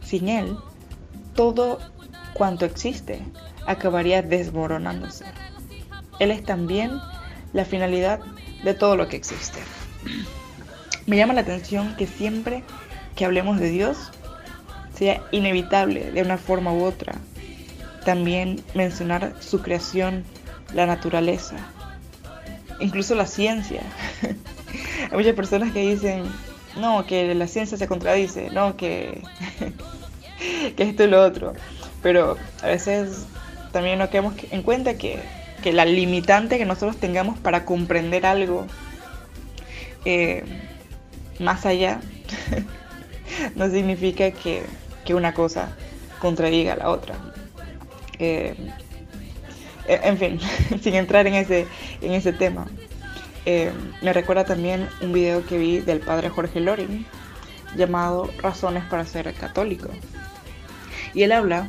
[0.05, 0.57] Sin Él,
[1.35, 1.79] todo
[2.35, 3.23] cuanto existe
[3.67, 5.25] acabaría desmoronándose.
[6.19, 6.93] Él es también
[7.53, 8.21] la finalidad
[8.63, 9.59] de todo lo que existe.
[11.07, 12.63] Me llama la atención que siempre
[13.17, 14.11] que hablemos de Dios
[14.95, 17.15] sea inevitable de una forma u otra
[18.05, 20.25] también mencionar su creación,
[20.73, 21.57] la naturaleza,
[22.79, 23.83] incluso la ciencia.
[25.11, 26.25] Hay muchas personas que dicen,
[26.77, 29.23] no, que la ciencia se contradice, no, que,
[30.77, 31.53] que esto y lo otro.
[32.03, 33.27] Pero a veces
[33.73, 35.21] también no quedamos en cuenta que,
[35.63, 38.67] que la limitante que nosotros tengamos para comprender algo
[40.05, 40.45] eh,
[41.39, 42.01] más allá
[43.57, 44.63] no significa que,
[45.13, 45.77] una cosa
[46.19, 47.15] contradiga a la otra.
[48.19, 48.55] Eh,
[49.87, 50.41] en fin,
[50.83, 51.67] sin entrar en ese,
[52.01, 52.67] en ese tema.
[53.47, 57.07] Eh, me recuerda también un video que vi del padre Jorge Loring
[57.77, 59.89] llamado Razones para ser católico.
[61.13, 61.69] Y él habla,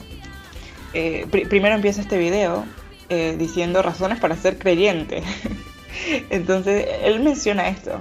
[1.50, 2.66] primero empieza este video
[3.38, 5.22] diciendo razones para ser creyente.
[6.30, 8.00] Entonces, él menciona esto,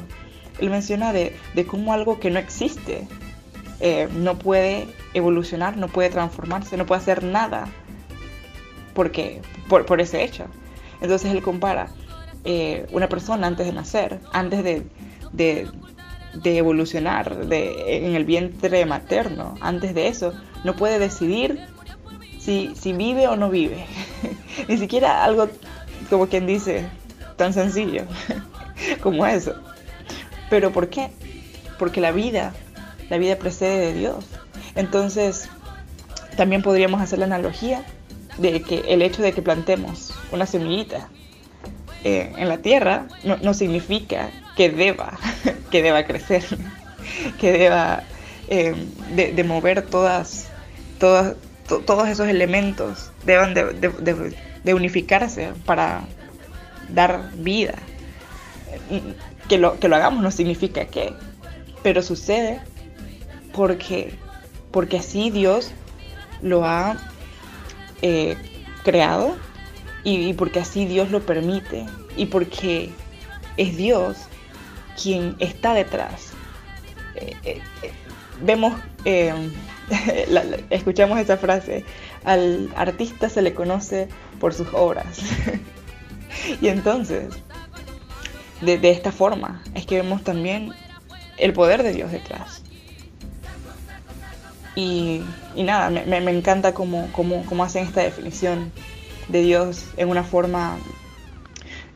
[0.58, 1.34] él menciona de,
[1.66, 3.06] cómo algo que no existe
[3.80, 7.66] eh, no puede evolucionar, no puede transformarse, no puede hacer nada
[8.94, 10.44] porque, por, ese hecho.
[11.00, 11.88] Entonces él compara
[12.44, 15.68] eh, una persona antes de nacer, antes de,
[16.44, 20.32] evolucionar en el vientre materno, antes de eso,
[20.64, 21.60] no puede decidir
[22.38, 23.86] si, si vive o no vive.
[24.68, 25.48] Ni siquiera algo
[26.10, 26.86] como quien dice
[27.36, 28.04] tan sencillo
[29.02, 29.54] como eso.
[30.50, 31.10] ¿Pero por qué?
[31.78, 32.52] Porque la vida,
[33.08, 34.26] la vida precede de Dios.
[34.74, 35.48] Entonces,
[36.36, 37.84] también podríamos hacer la analogía
[38.38, 41.08] de que el hecho de que plantemos una semillita
[42.04, 45.18] eh, en la tierra no, significa que deba,
[45.70, 46.44] que deba crecer,
[47.40, 48.04] que deba
[48.48, 48.74] eh,
[49.14, 50.48] de, mover todas,
[51.00, 51.34] todas,
[51.66, 56.04] todos esos elementos, deban de unificarse para
[56.88, 57.74] dar vida.
[59.48, 61.12] Que lo, que lo hagamos no significa que,
[61.82, 62.60] pero sucede
[63.52, 64.14] porque,
[64.70, 65.70] porque así Dios
[66.42, 66.96] lo ha
[68.02, 68.36] eh,
[68.82, 69.36] creado
[70.04, 71.86] y, porque así Dios lo permite
[72.16, 72.90] y porque
[73.56, 74.16] es Dios
[75.02, 76.28] quien está detrás.
[77.16, 77.60] Eh, eh,
[78.42, 78.74] vemos,
[80.70, 81.84] escuchamos esa frase,
[82.24, 84.08] al artista se le conoce
[84.40, 85.20] por sus obras.
[86.60, 87.34] y entonces,
[88.60, 89.62] de, esta forma.
[89.74, 90.72] Es que vemos también
[91.36, 92.62] el poder de Dios detrás.
[94.76, 95.22] Y,
[95.56, 97.08] nada, me, encanta cómo,
[97.62, 98.72] hacen esta definición
[99.28, 100.78] de Dios en una forma,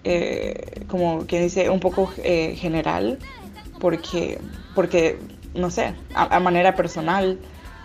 [0.04, 3.18] eh, como que dice, un poco eh, general,
[3.80, 4.38] porque,
[4.74, 5.18] porque,
[5.54, 7.38] no sé, a, manera personal,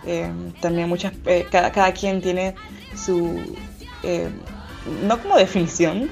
[0.06, 1.14] eh, también muchas,
[1.52, 2.56] cada, cada, quien tiene
[2.96, 3.40] su,
[5.04, 6.10] no como definición,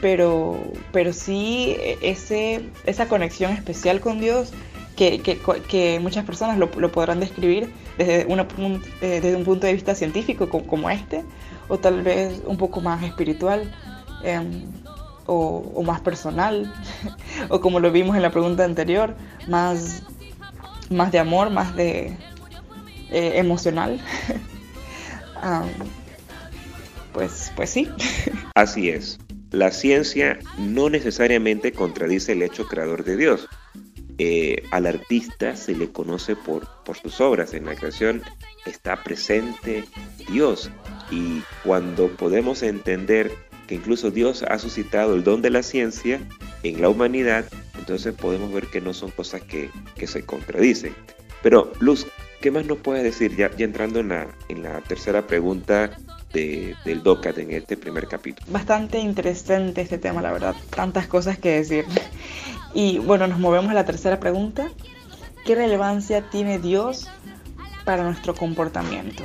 [0.00, 0.58] pero,
[0.92, 4.52] pero sí ese, esa conexión especial con Dios
[4.96, 10.48] que, muchas personas lo, podrán describir desde, una, un, desde un punto de vista científico
[10.48, 11.24] como, este,
[11.72, 13.62] o tal vez un poco más espiritual
[14.22, 14.66] em,
[15.24, 16.70] o, más personal,
[17.48, 19.16] o como lo vimos en la pregunta anterior,
[19.48, 20.02] más,
[20.90, 22.14] más de amor, más de
[23.10, 23.98] eh, emocional.
[27.14, 27.88] pues, pues sí.
[28.54, 29.18] Así es.
[29.50, 33.48] La ciencia no necesariamente contradice el hecho creador de Dios.
[34.18, 37.54] Eh, al artista se le conoce por, por sus obras.
[37.54, 38.20] En la creación
[38.66, 39.86] está presente
[40.28, 40.70] Dios.
[41.12, 43.30] Y cuando podemos entender
[43.68, 46.20] que incluso Dios ha suscitado el don de la ciencia
[46.62, 47.44] en la humanidad,
[47.78, 49.70] entonces podemos ver que no son cosas que,
[50.06, 50.94] se contradicen.
[51.42, 52.06] Pero Luz,
[52.40, 55.96] ¿qué más nos puedes decir ya, ya entrando en la, en la tercera pregunta
[56.32, 58.50] del DOCAT en este primer capítulo.
[58.50, 60.54] Bastante interesante este tema, la verdad.
[60.74, 61.84] Tantas cosas que decir.
[62.74, 64.70] Y bueno, nos movemos a la tercera pregunta.
[65.44, 67.08] ¿Qué relevancia tiene Dios
[67.84, 69.24] para nuestro comportamiento?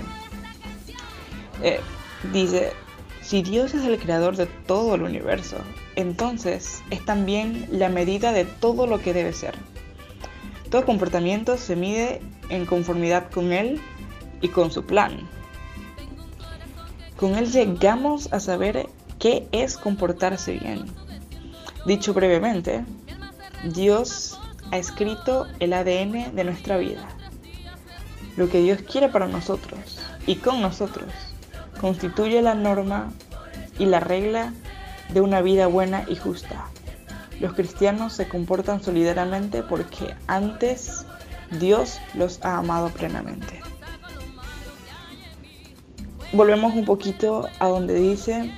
[1.63, 1.79] Eh,
[2.31, 2.73] dice,
[3.21, 5.57] si Dios es el creador de todo el universo,
[5.95, 9.55] entonces es también la medida de todo lo que debe ser.
[10.69, 13.81] Todo comportamiento se mide en conformidad con Él
[14.41, 15.27] y con su plan.
[17.17, 18.87] Con él llegamos a saber
[19.17, 20.85] qué es comportarse bien.
[21.87, 22.85] Dicho brevemente,
[23.73, 24.39] Dios
[24.71, 27.07] ha escrito el ADN de nuestra vida.
[28.35, 31.07] Lo que Dios quiere para nosotros y con nosotros
[31.80, 33.11] constituye la norma
[33.80, 34.53] y la regla
[35.13, 36.65] de una vida buena y justa.
[37.39, 41.05] Los cristianos se comportan solidariamente porque antes
[41.59, 43.61] Dios los ha amado plenamente.
[46.34, 48.51] Volvemos un poquito a donde dice,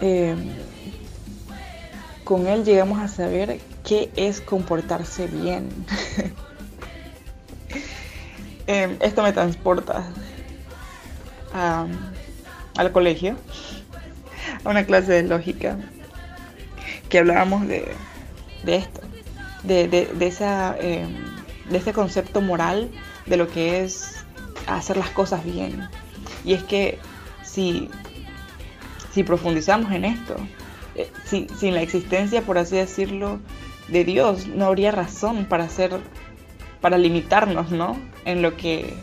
[0.00, 0.36] eh,
[2.24, 5.68] con Él llegamos a saber qué es comportarse bien.
[8.66, 10.04] eh, esto me transporta
[11.52, 13.36] al colegio,
[14.64, 15.78] a una clase de lógica,
[17.08, 17.94] que hablábamos de,
[18.64, 19.00] de esto,
[19.62, 21.06] de, de, de esa, eh,
[21.70, 22.90] de este concepto moral
[23.26, 24.24] de lo que es
[24.66, 25.88] hacer las cosas bien.
[26.44, 26.98] Y es que
[27.44, 27.88] si,
[29.12, 30.36] si profundizamos en esto,
[30.96, 33.38] eh, si, sin la existencia, por así decirlo,
[33.88, 36.00] de Dios, no habría razón para hacer,
[36.80, 37.96] para limitarnos, ¿no?
[38.24, 38.94] En lo que,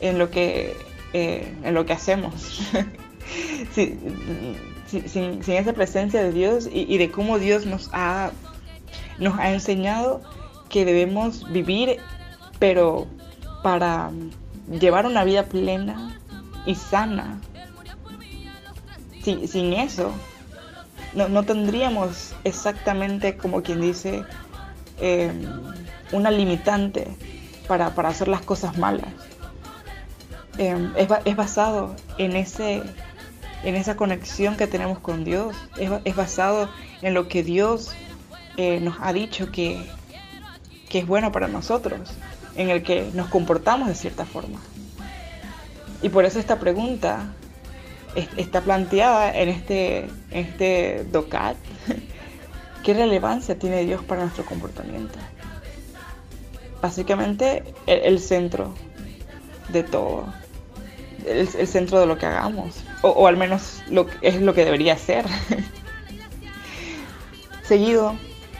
[0.00, 0.76] en lo que,
[1.12, 2.60] eh, en lo que hacemos.
[3.74, 8.30] sin, sin, esa presencia de Dios y, de cómo Dios nos ha,
[9.18, 10.22] nos ha enseñado
[10.68, 11.98] que debemos vivir,
[12.58, 13.06] pero
[13.62, 14.10] para
[14.80, 16.18] llevar una vida plena
[16.66, 17.40] y sana.
[19.22, 20.12] Sin, sin eso,
[21.14, 24.24] no, no tendríamos exactamente como quien dice
[25.00, 25.32] eh,
[26.12, 27.08] una limitante
[27.68, 29.12] para, para, hacer las cosas malas.
[30.58, 32.82] Eh, es, es, basado en, ese,
[33.62, 36.68] en esa conexión que tenemos con Dios, es, es basado
[37.02, 37.92] en lo que Dios
[38.56, 39.80] eh, nos ha dicho que,
[40.88, 42.10] que es bueno para nosotros,
[42.56, 44.58] en el que nos comportamos de cierta forma.
[46.02, 47.32] Y por eso esta pregunta
[48.36, 49.98] está planteada en este,
[50.30, 51.56] en este DOCAT.
[52.84, 55.18] ¿Qué relevancia tiene Dios para nuestro comportamiento?
[56.80, 58.72] Básicamente el, centro
[59.68, 60.26] de todo,
[61.26, 65.26] el, centro de lo que hagamos, o, al menos lo, es lo que debería ser.
[67.62, 68.14] Seguido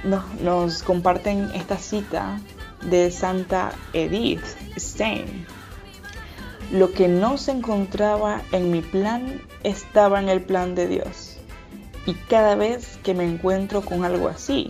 [0.04, 2.40] nos, nos comparten esta cita
[2.82, 4.44] de Santa Edith
[4.76, 5.46] Stein
[6.70, 11.38] lo que no se encontraba en mi plan estaba en el plan de Dios.
[12.06, 14.68] Y cada vez que me encuentro con algo así,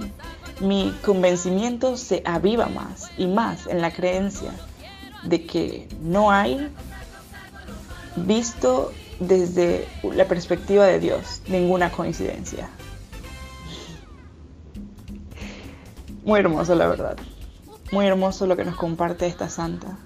[0.61, 4.53] mi convencimiento se aviva más y más en la creencia
[5.23, 6.71] de que no hay,
[8.17, 12.69] visto desde la perspectiva de Dios, ninguna coincidencia.
[16.25, 17.17] Muy hermoso, la verdad.
[17.91, 19.99] Muy hermoso lo que nos comparte esta santa.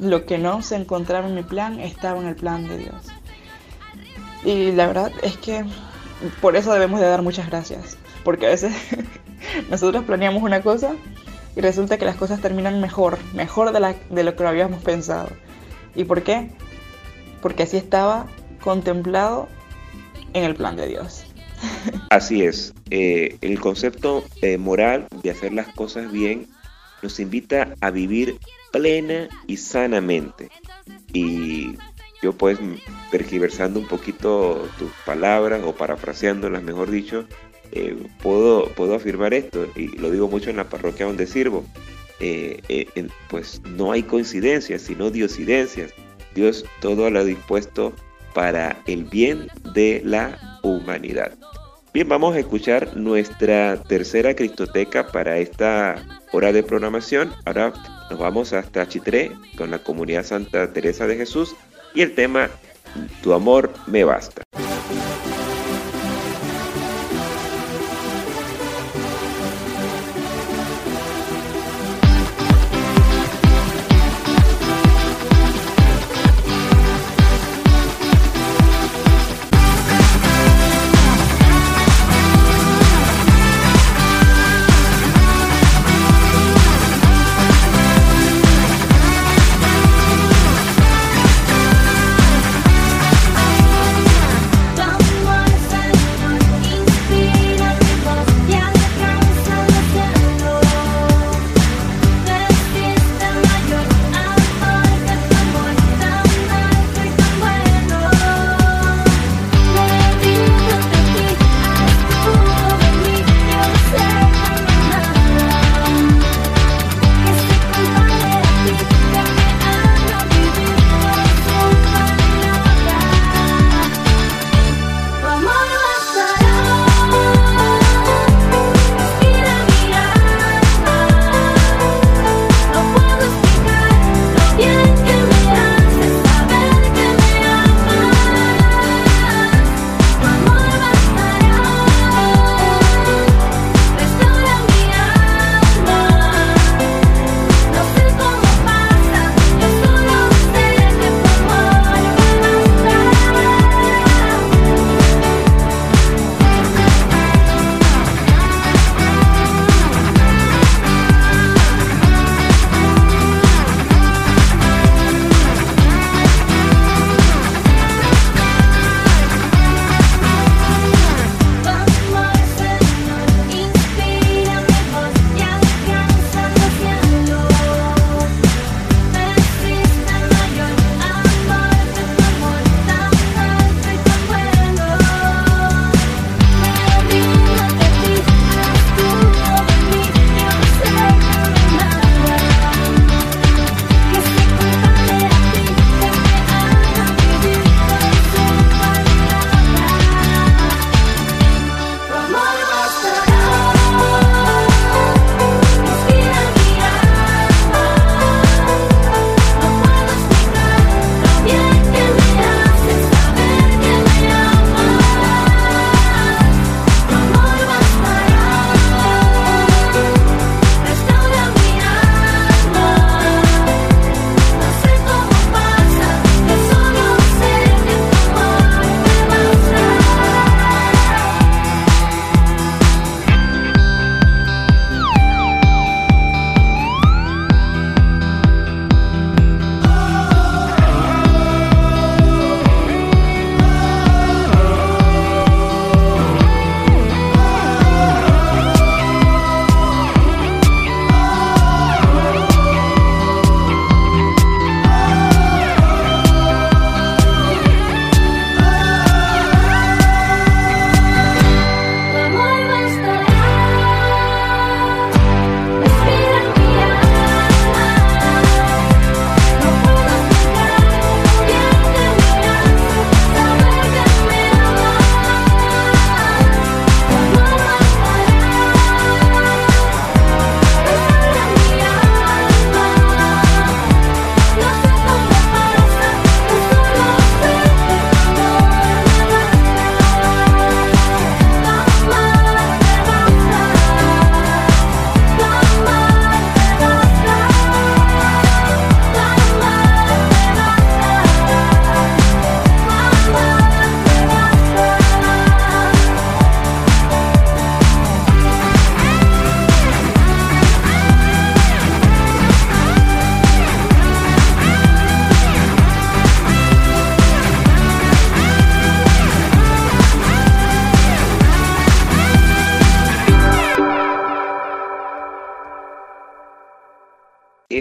[0.00, 3.06] Lo que no se encontraba en mi plan estaba en el plan de Dios.
[4.44, 5.64] Y la verdad es que
[6.40, 7.96] por eso debemos de dar muchas gracias.
[8.24, 8.72] Porque a veces
[9.70, 10.94] nosotros planeamos una cosa
[11.56, 15.28] y resulta que las cosas terminan mejor, mejor de, lo que lo habíamos pensado.
[15.94, 16.50] ¿Y por qué?
[17.40, 18.26] Porque así estaba
[18.60, 19.48] contemplado
[20.32, 21.24] en el plan de Dios.
[22.10, 26.48] Así es, eh, el concepto eh, moral de hacer las cosas bien
[27.02, 28.38] nos invita a vivir
[28.72, 30.50] plena y sanamente.
[31.12, 31.76] Y
[32.22, 32.58] yo pues
[33.10, 37.26] tergiversando un poquito tus palabras o parafraseándolas, mejor dicho,
[37.72, 41.64] eh, puedo, puedo afirmar esto, y lo digo mucho en la parroquia donde sirvo,
[42.20, 45.92] eh, eh, pues no hay coincidencias, sino diosidencias.
[46.34, 47.92] Dios todo lo ha dispuesto
[48.32, 51.32] para el bien de la humanidad.
[51.92, 55.96] Bien, vamos a escuchar nuestra tercera cristoteca para esta
[56.32, 57.32] hora de programación.
[57.44, 57.72] Ahora
[58.08, 61.54] nos vamos hasta Chitré con la comunidad Santa Teresa de Jesús
[61.94, 62.48] y el tema
[63.22, 64.42] Tu amor me basta.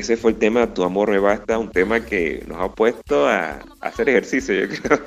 [0.02, 3.60] Ese fue el tema Tu amor me basta, un tema que nos ha puesto a,
[3.80, 5.00] hacer ejercicio, yo creo.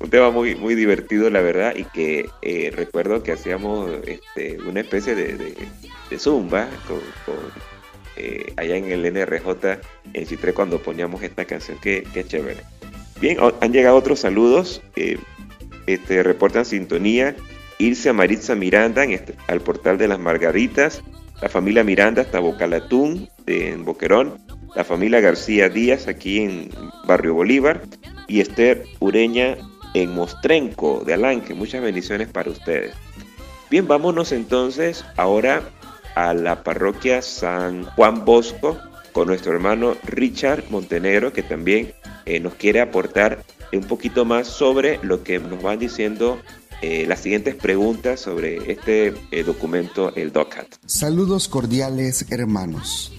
[0.00, 4.80] un tema muy, muy divertido, la verdad, y que eh, recuerdo que hacíamos este, una
[4.80, 5.56] especie de,
[6.18, 6.98] zumba con,
[8.16, 9.78] eh, allá en el NRJ
[10.12, 11.78] en Chitré cuando poníamos esta canción.
[11.80, 12.60] Qué, qué chévere.
[13.20, 14.82] Bien, han llegado otros saludos.
[14.96, 15.18] Eh,
[15.86, 17.34] este, reportan sintonía.
[17.78, 21.02] Irse a Maritza Miranda este, al portal de las Margaritas.
[21.42, 24.38] La familia Miranda hasta Bocalatún, en Boquerón.
[24.76, 26.70] La familia García Díaz aquí en
[27.04, 27.82] Barrio Bolívar.
[28.28, 29.56] Y Esther Ureña
[29.92, 31.52] en Mostrenco de Alanque.
[31.52, 32.94] Muchas bendiciones para ustedes.
[33.70, 35.62] Bien, vámonos entonces ahora
[36.14, 38.78] a la parroquia San Juan Bosco
[39.10, 41.92] con nuestro hermano Richard Montenegro, que también
[42.24, 46.40] eh, nos quiere aportar un poquito más sobre lo que nos van diciendo
[46.82, 50.66] eh, las siguientes preguntas sobre este eh, documento, el DOCAT.
[50.84, 53.12] Saludos cordiales, hermanos.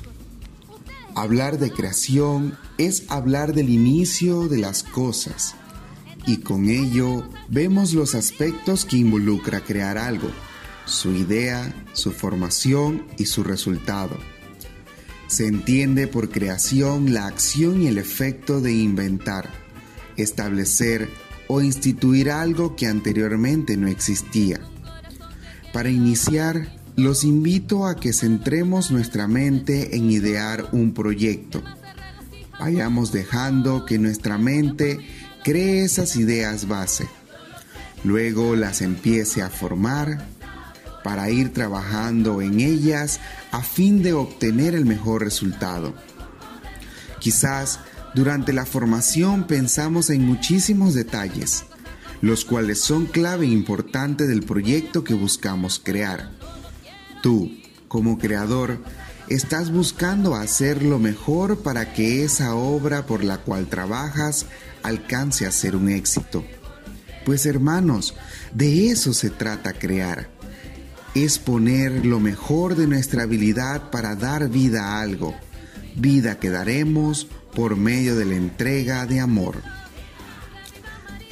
[1.16, 5.56] Hablar de creación es hablar del inicio de las cosas
[6.26, 10.30] y con ello vemos los aspectos que involucra crear algo
[10.86, 14.18] su idea, su formación y su resultado.
[15.28, 19.50] Se entiende por creación la acción y el efecto de inventar,
[20.18, 21.10] establecer
[21.48, 24.60] o instituir algo que anteriormente no existía.
[25.72, 31.64] Para iniciar, los invito a que centremos nuestra mente en idear un proyecto.
[32.60, 35.00] Vayamos dejando que nuestra mente
[35.44, 37.08] cree esas ideas base.
[38.04, 40.28] Luego las empiece a formar
[41.04, 43.20] para ir trabajando en ellas
[43.52, 45.94] a fin de obtener el mejor resultado.
[47.20, 47.80] Quizás
[48.14, 51.64] durante la formación pensamos en muchísimos detalles,
[52.22, 56.32] los cuales son clave importante del proyecto que buscamos crear.
[57.22, 57.52] Tú,
[57.88, 58.80] como creador,
[59.30, 64.46] estás buscando hacer lo mejor para que esa obra por la cual trabajas
[64.84, 66.46] alcance a ser un éxito.
[67.26, 68.16] Pues hermanos,
[68.54, 70.30] de eso se trata crear
[71.16, 75.36] es poner lo mejor de nuestra habilidad para dar vida a algo,
[75.96, 79.62] vida que daremos por medio de la entrega de amor.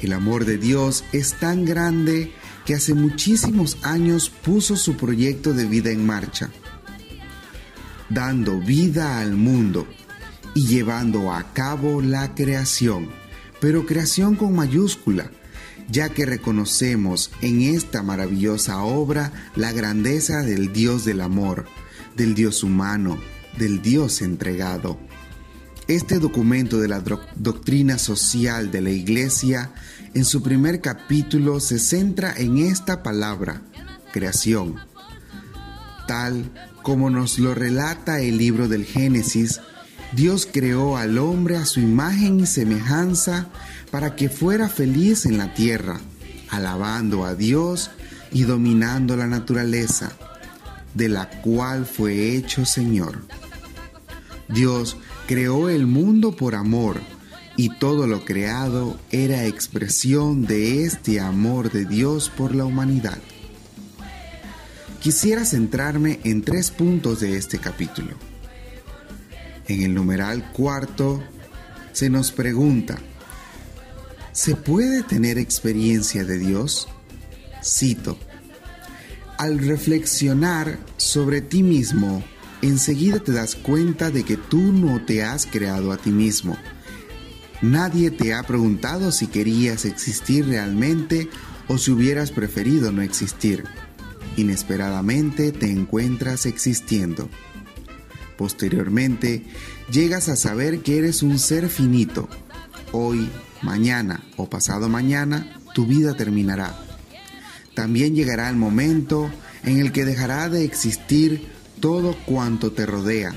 [0.02, 2.32] El amor de Dios es tan grande
[2.66, 6.50] que hace muchísimos años puso su proyecto de vida en marcha,
[8.10, 9.88] dando vida al mundo
[10.54, 13.10] y llevando a cabo la creación,
[13.60, 15.32] pero creación con mayúscula,
[15.90, 21.66] ya que reconocemos en esta maravillosa obra la grandeza del Dios del amor,
[22.16, 23.18] del Dios humano,
[23.58, 24.98] del Dios entregado.
[25.92, 27.04] Este documento de la
[27.36, 29.74] doctrina social de la Iglesia,
[30.14, 33.62] en su primer capítulo, se centra en esta palabra,
[34.14, 34.78] creación.
[36.08, 36.50] Tal
[36.82, 39.60] como nos lo relata el libro del Génesis,
[40.14, 43.50] Dios creó al hombre a su imagen y semejanza
[43.92, 46.00] para que fuera feliz en la tierra,
[46.48, 47.92] alabando a Dios
[48.32, 50.14] y dominando la naturaleza,
[50.94, 53.26] de la cual fue hecho Señor.
[54.48, 54.96] Dios
[55.28, 57.02] creó el mundo por amor,
[57.58, 63.18] y todo lo creado era expresión de este amor de Dios por la humanidad.
[65.02, 68.16] Quisiera centrarme en tres puntos de este capítulo.
[69.68, 71.22] En el numeral cuarto
[71.92, 73.00] se nos pregunta,
[74.32, 76.88] ¿Se puede tener experiencia de Dios?
[77.62, 78.18] Cito,
[79.38, 82.24] al reflexionar sobre ti mismo,
[82.62, 86.58] enseguida te das cuenta de que tú no te has creado a ti mismo.
[87.62, 91.30] Nadie te ha preguntado si querías existir realmente
[91.68, 93.64] o si hubieras preferido no existir.
[94.38, 97.30] Inesperadamente te encuentras existiendo.
[98.38, 99.44] Posteriormente,
[99.92, 102.28] llegas a saber que eres un ser finito.
[102.92, 103.30] Hoy
[103.62, 106.76] mañana o pasado mañana, tu vida terminará.
[107.76, 109.30] También llegará el momento
[109.64, 111.48] en el que dejará de existir
[111.82, 113.36] todo cuanto te rodea.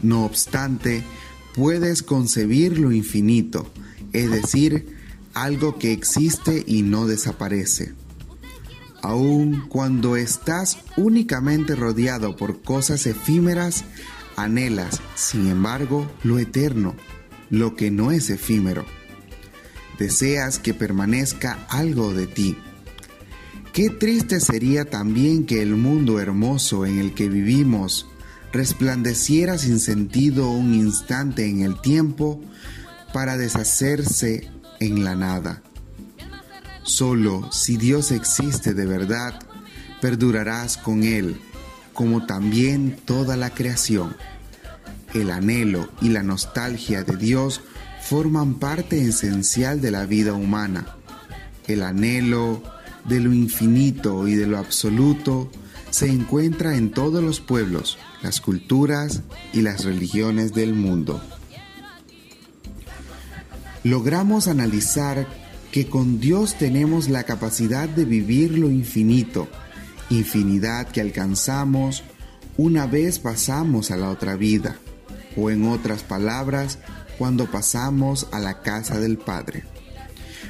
[0.00, 1.02] No obstante,
[1.54, 3.70] puedes concebir lo infinito,
[4.14, 4.96] es decir,
[5.34, 7.92] algo que existe y no desaparece.
[9.02, 13.84] Aun cuando estás únicamente rodeado por cosas efímeras,
[14.36, 16.94] anhelas, sin embargo, lo eterno
[17.50, 18.84] lo que no es efímero.
[19.98, 22.56] Deseas que permanezca algo de ti.
[23.72, 28.06] Qué triste sería también que el mundo hermoso en el que vivimos
[28.52, 32.40] resplandeciera sin sentido un instante en el tiempo
[33.12, 34.50] para deshacerse
[34.80, 35.62] en la nada.
[36.82, 39.38] Solo si Dios existe de verdad,
[40.00, 41.40] perdurarás con Él,
[41.92, 44.16] como también toda la creación.
[45.14, 47.62] el anhelo y la nostalgia de Dios
[48.02, 50.96] forman parte esencial de la vida humana.
[51.66, 52.62] El anhelo
[53.08, 55.50] de lo infinito y de lo absoluto
[55.90, 61.20] se encuentra en todos los pueblos, las culturas y las religiones del mundo.
[63.84, 65.26] Logramos analizar
[65.72, 69.48] que con Dios tenemos la capacidad de vivir lo infinito,
[70.10, 72.02] infinidad que alcanzamos
[72.56, 74.78] una vez pasamos a la otra vida,
[75.36, 76.78] o en otras palabras,
[77.18, 79.64] cuando pasamos a la casa del Padre.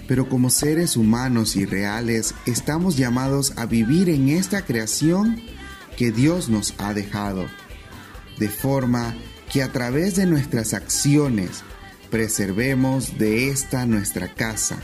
[0.09, 5.41] Pero como seres humanos y reales estamos llamados a vivir en esta creación
[5.97, 7.47] que Dios nos ha dejado,
[8.39, 9.15] de forma
[9.53, 11.63] que a través de nuestras acciones
[12.11, 14.79] preservemos de esta nuestra casa,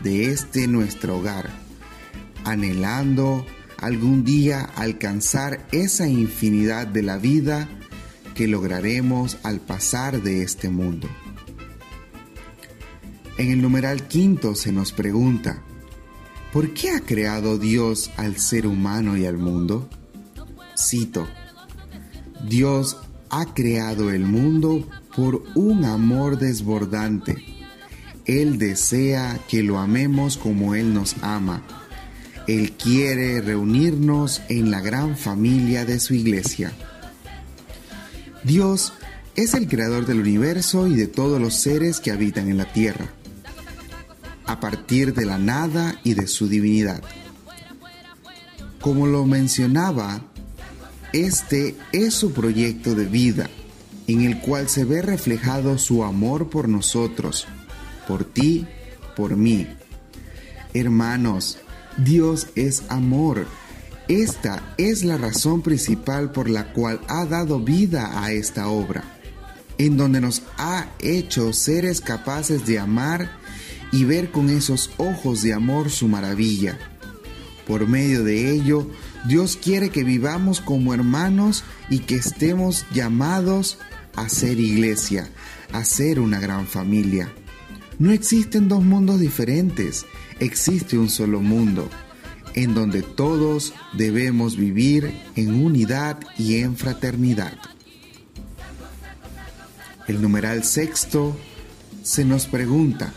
[0.00, 1.50] de este nuestro hogar,
[2.44, 3.46] anhelando
[3.78, 7.68] algún día alcanzar esa infinidad de la vida
[8.34, 11.08] que lograremos al pasar de este mundo.
[13.36, 15.62] En el numeral quinto se nos pregunta,
[16.52, 19.88] ¿por qué ha creado Dios al ser humano y al mundo?
[20.78, 21.26] Cito,
[22.48, 22.96] Dios
[23.30, 27.44] ha creado el mundo por un amor desbordante.
[28.24, 31.62] Él desea que lo amemos como Él nos ama
[32.46, 36.72] él quiere reunirnos en la gran familia de su iglesia.
[38.42, 38.92] Dios
[39.34, 43.08] es el creador del universo y de todos los seres que habitan en la tierra,
[44.46, 47.02] a partir de la nada y de su divinidad.
[48.80, 50.20] Como lo mencionaba,
[51.12, 53.48] este es su proyecto de vida,
[54.06, 57.46] en el cual se ve reflejado su amor por nosotros,
[58.06, 58.66] por ti,
[59.16, 59.66] por mí.
[60.74, 61.58] Hermanos,
[61.96, 63.46] Dios es amor.
[64.08, 69.04] Esta es la razón principal por la cual ha dado vida a esta obra,
[69.78, 73.30] en donde nos ha hecho seres capaces de amar
[73.94, 76.76] y ver con esos ojos de amor su maravilla.
[77.64, 78.90] Por medio de ello,
[79.28, 83.78] Dios quiere que vivamos como hermanos y que estemos llamados
[84.16, 85.30] a ser iglesia,
[85.72, 87.32] a ser una gran familia.
[88.00, 90.06] No existen dos mundos diferentes,
[90.40, 91.88] existe un solo mundo,
[92.54, 97.56] en donde todos debemos vivir en unidad y en fraternidad.
[100.08, 101.36] El numeral sexto
[102.02, 103.14] se nos pregunta,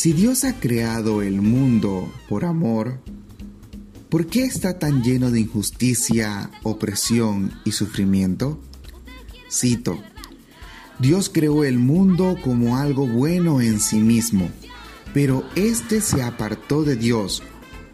[0.00, 3.02] si Dios ha creado el mundo por amor,
[4.08, 8.58] ¿por qué está tan lleno de injusticia, opresión y sufrimiento?
[9.52, 10.02] Cito,
[10.98, 14.48] Dios creó el mundo como algo bueno en sí mismo
[15.12, 17.42] pero éste se apartó de Dios,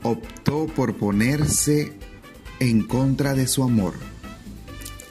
[0.02, 1.94] optó por ponerse
[2.60, 3.94] en contra de su amor.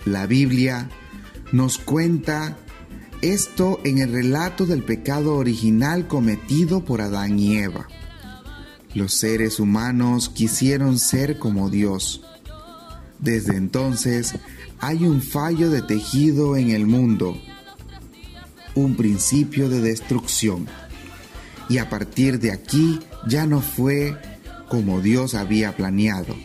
[0.06, 0.90] La Biblia
[1.52, 2.58] nos cuenta
[3.22, 7.88] esto en el relato del pecado original cometido por Adán y Eva.
[8.94, 12.22] Los seres humanos quisieron ser como Dios.
[13.20, 14.36] Desde entonces
[14.80, 17.38] hay un fallo de tejido en el mundo,
[18.76, 20.68] un principio de destrucción
[21.70, 24.18] y a partir de aquí ya no fue
[24.70, 26.36] como Dios había planeado.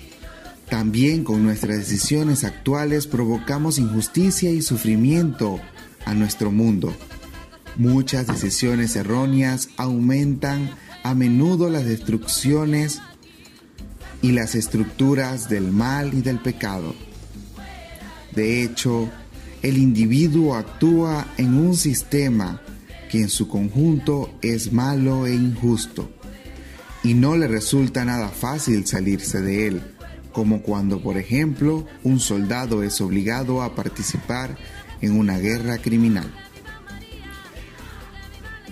[0.68, 5.60] También con nuestras decisiones actuales provocamos injusticia y sufrimiento
[6.04, 6.94] a nuestro mundo.
[7.76, 10.70] Muchas decisiones erróneas aumentan
[11.02, 13.00] a menudo las destrucciones
[14.22, 16.94] y las estructuras del mal y del pecado.
[18.34, 19.08] De hecho,
[19.62, 22.60] el individuo actúa en un sistema
[23.10, 26.10] que en su conjunto es malo e injusto,
[27.02, 29.82] y no le resulta nada fácil salirse de él,
[30.32, 34.56] como cuando, por ejemplo, un soldado es obligado a participar
[35.00, 36.30] en una guerra criminal.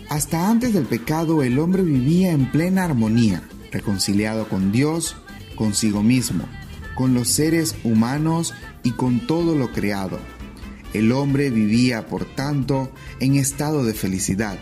[0.08, 5.16] Hasta antes del pecado el hombre vivía en plena armonía, reconciliado con Dios,
[5.56, 6.44] consigo mismo,
[6.94, 10.18] con los seres humanos y con todo lo creado
[10.92, 14.58] el hombre vivía, por tanto, en estado de felicidad.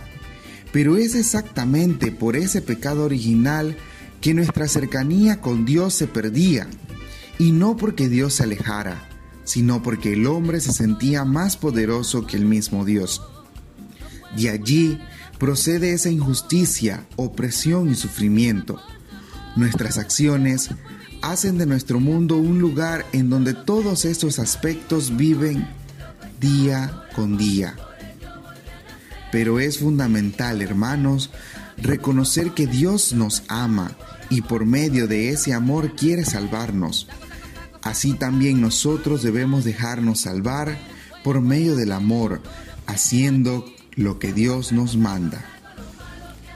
[0.73, 3.77] Pero es exactamente por ese pecado original
[4.21, 6.69] que nuestra cercanía con Dios se perdía,
[7.39, 9.06] y no porque Dios se alejara,
[9.47, 13.23] sino porque el hombre se sentía más poderoso que el mismo Dios.
[14.37, 14.99] De allí
[15.39, 18.81] procede esa injusticia, opresión y sufrimiento.
[19.55, 20.71] Nuestras acciones
[21.23, 25.67] hacen de nuestro mundo un lugar en donde todos estos aspectos viven
[26.41, 27.77] día con día.
[29.31, 31.31] Pero es fundamental, hermanos,
[31.77, 33.97] reconocer que Dios nos ama
[34.29, 37.09] y por medio de ese amor quiere salvarnos.
[37.87, 40.77] Así también nosotros debemos dejarnos salvar
[41.23, 42.43] por medio del amor,
[42.85, 43.65] haciendo
[43.95, 45.45] lo que Dios nos manda.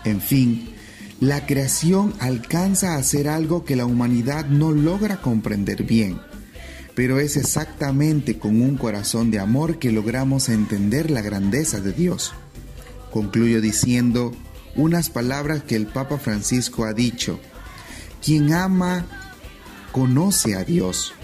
[0.04, 0.70] En fin,
[1.20, 6.18] la creación alcanza a hacer algo que la humanidad no logra comprender bien,
[6.96, 12.32] pero es exactamente con un corazón de amor que logramos entender la grandeza de Dios.
[13.12, 14.32] Concluyo diciendo
[14.74, 17.38] unas palabras que el Papa Francisco ha dicho.
[18.20, 19.06] Quien ama,
[19.92, 21.14] conoce a Dios.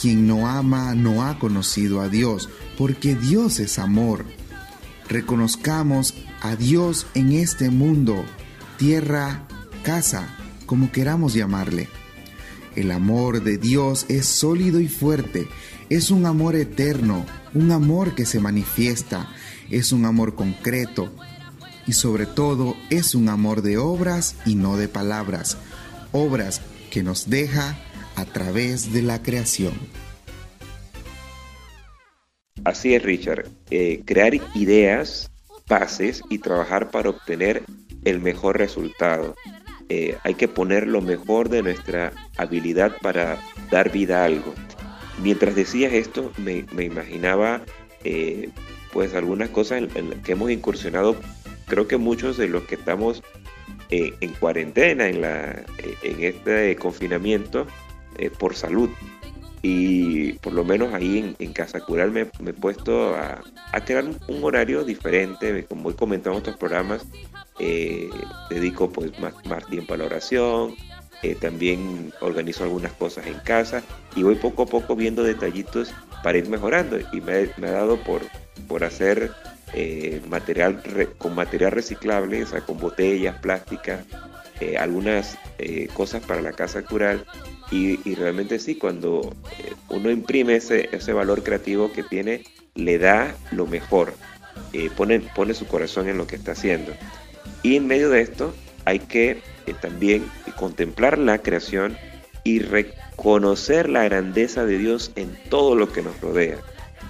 [0.00, 4.24] Quien no ama, no ha conocido a Dios, porque Dios es amor.
[5.08, 8.24] Reconozcamos a Dios en este mundo,
[8.76, 9.46] tierra,
[9.82, 10.28] casa,
[10.66, 11.88] como queramos llamarle.
[12.76, 15.48] El amor de Dios es sólido y fuerte,
[15.88, 17.24] es un amor eterno,
[17.54, 19.28] un amor que se manifiesta,
[19.70, 21.12] es un amor concreto
[21.86, 25.56] y sobre todo es un amor de obras y no de palabras,
[26.12, 27.78] obras que nos deja
[28.18, 29.72] a través de la creación.
[32.64, 33.46] Así es, Richard.
[33.70, 35.30] Eh, crear ideas,
[35.68, 37.62] bases y trabajar para obtener
[38.04, 39.36] el mejor resultado.
[39.88, 43.38] Eh, hay que poner lo mejor de nuestra habilidad para
[43.70, 44.52] dar vida a algo.
[45.22, 47.62] Mientras decías esto, me, imaginaba
[48.02, 48.50] eh,
[48.92, 51.14] pues algunas cosas en, las que hemos incursionado.
[51.66, 53.22] Creo que muchos de los que estamos
[53.90, 55.64] en cuarentena, en, la,
[56.02, 57.66] en este confinamiento,
[58.38, 58.90] por salud.
[59.62, 63.42] Y por lo menos ahí en, Casa Cural me, he puesto a,
[63.84, 65.64] crear un, horario diferente.
[65.64, 67.04] Como he comentado en otros programas,
[67.58, 68.08] eh,
[68.50, 70.76] dedico pues más, más, tiempo a la oración,
[71.22, 73.82] eh, también organizo algunas cosas en casa
[74.14, 75.92] y voy poco a poco viendo detallitos
[76.22, 78.22] para ir mejorando y me, ha dado por,
[78.68, 79.32] por hacer
[79.74, 80.80] eh, material
[81.18, 84.04] con material reciclable, o sea, con botellas, plásticas,
[84.78, 85.38] algunas
[85.94, 87.24] cosas para la casa cural
[87.70, 89.34] y, realmente sí, cuando
[89.90, 92.44] uno imprime ese, ese valor creativo que tiene,
[92.74, 94.14] le da lo mejor,
[94.96, 96.92] pone, pone su corazón en lo que está haciendo.
[97.62, 98.54] Y en medio de esto
[98.84, 100.24] hay que eh, también
[100.56, 101.96] contemplar la creación
[102.44, 106.58] y reconocer la grandeza de Dios en todo lo que nos rodea.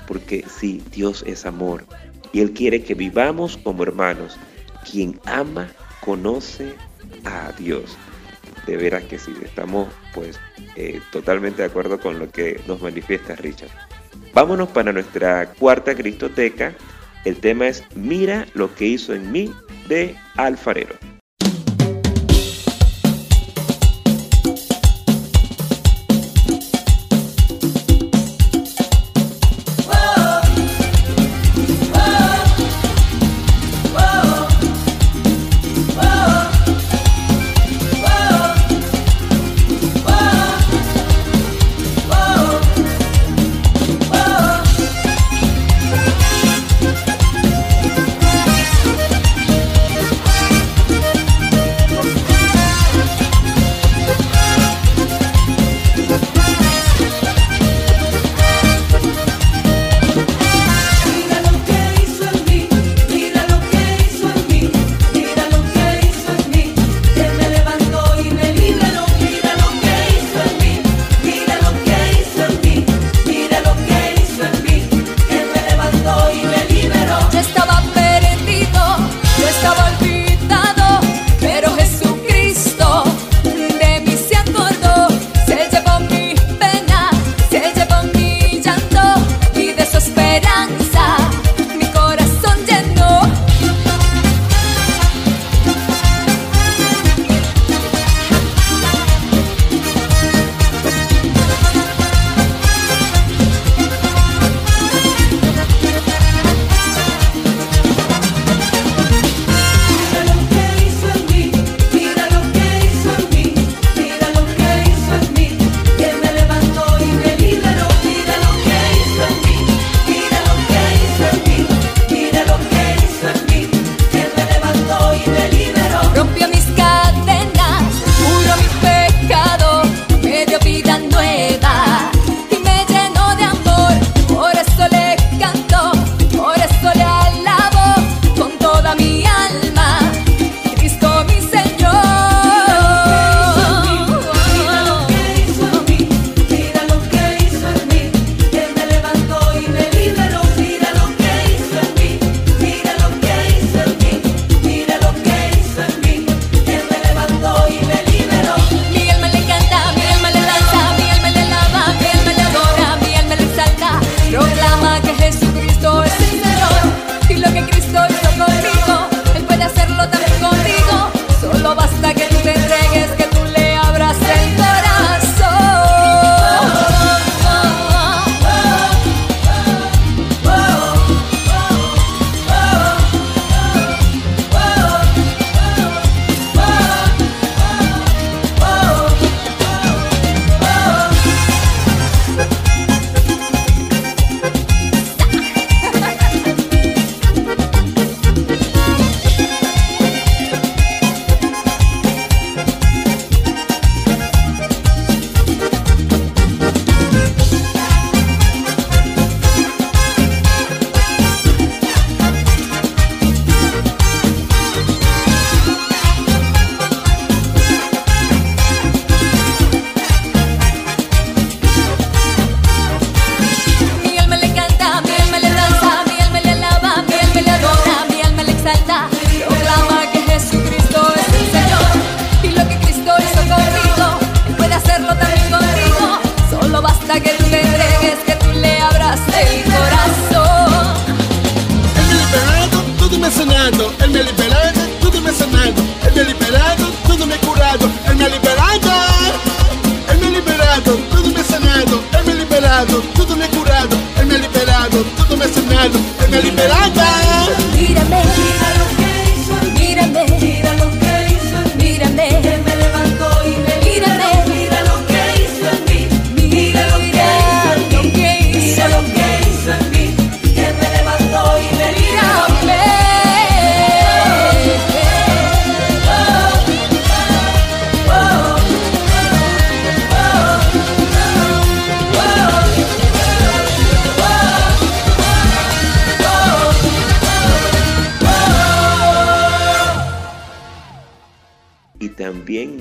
[0.07, 1.85] Porque sí, Dios es amor
[2.33, 4.37] y Él quiere que vivamos como hermanos.
[4.91, 5.69] Quien ama
[6.01, 6.75] conoce
[7.25, 7.97] a Dios.
[8.67, 10.41] De veras que sí, estamos pues
[10.81, 13.71] eh, totalmente de acuerdo con lo que nos manifiesta Richard.
[14.33, 16.73] Vámonos para nuestra cuarta Cristoteca.
[17.25, 19.53] El tema es Mira lo que hizo en mí
[19.89, 20.95] de alfarero.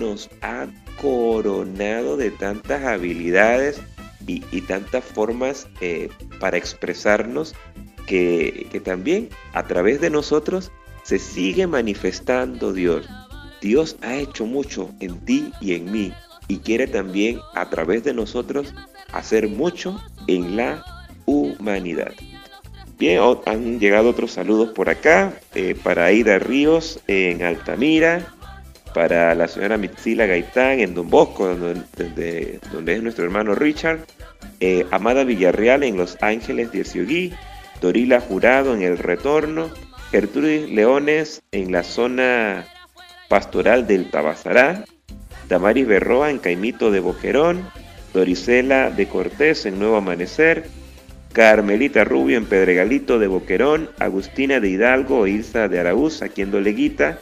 [0.08, 0.68] Nos ha
[1.02, 3.82] coronado de tantas habilidades
[4.26, 7.56] y, tantas formas eh, para expresarnos
[8.08, 10.72] que, también a través de nosotros
[11.04, 13.08] se sigue manifestando Dios.
[13.62, 16.14] Dios ha hecho mucho en ti y en mí
[16.48, 18.74] y quiere también a través de nosotros
[19.12, 20.84] hacer mucho en la
[21.26, 22.14] humanidad.
[22.98, 28.37] Bien, han llegado otros saludos por acá eh, para Aida Ríos en Altamira,
[28.98, 34.00] para la señora Mitzila Gaitán en Don Bosco, donde, es nuestro hermano Richard,
[34.60, 37.32] eh, Amada Villarreal en Los Ángeles de Erciogui,
[37.80, 39.70] Dorila Jurado en El Retorno,
[40.10, 42.66] Gertrudis Leones en la zona
[43.30, 44.84] pastoral del Tabazará,
[45.48, 47.70] Damaris Berroa en Caimito de Boquerón,
[48.16, 50.66] Dorisela de Cortés en Nuevo Amanecer,
[51.34, 56.50] Carmelita Rubio en Pedregalito de Boquerón, Agustina de Hidalgo e Ilsa de Araúz aquí en
[56.50, 57.20] Doleguita,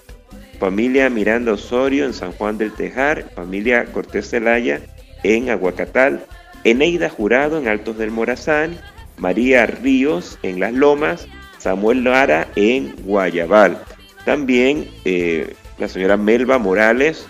[0.60, 4.82] familia Miranda Osorio en San Juan del Tejar, familia Cortés Celaya
[5.24, 6.26] en Aguacatal,
[6.64, 8.78] Eneida Jurado en Altos del Morazán,
[9.18, 11.28] María Ríos en Las Lomas,
[11.60, 13.78] Samuel Lara en Guayabal.
[14.26, 17.28] También eh, la señora Melba Morales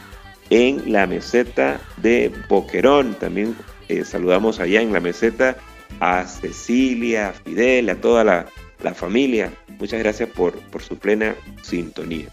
[0.50, 3.16] en la meseta de Boquerón.
[3.16, 3.56] También
[3.90, 5.58] eh, saludamos allá en la meseta
[6.00, 8.46] a Cecilia, a Fidel, a toda la,
[8.84, 9.52] la familia.
[9.80, 12.28] Muchas gracias por, por su plena sintonía.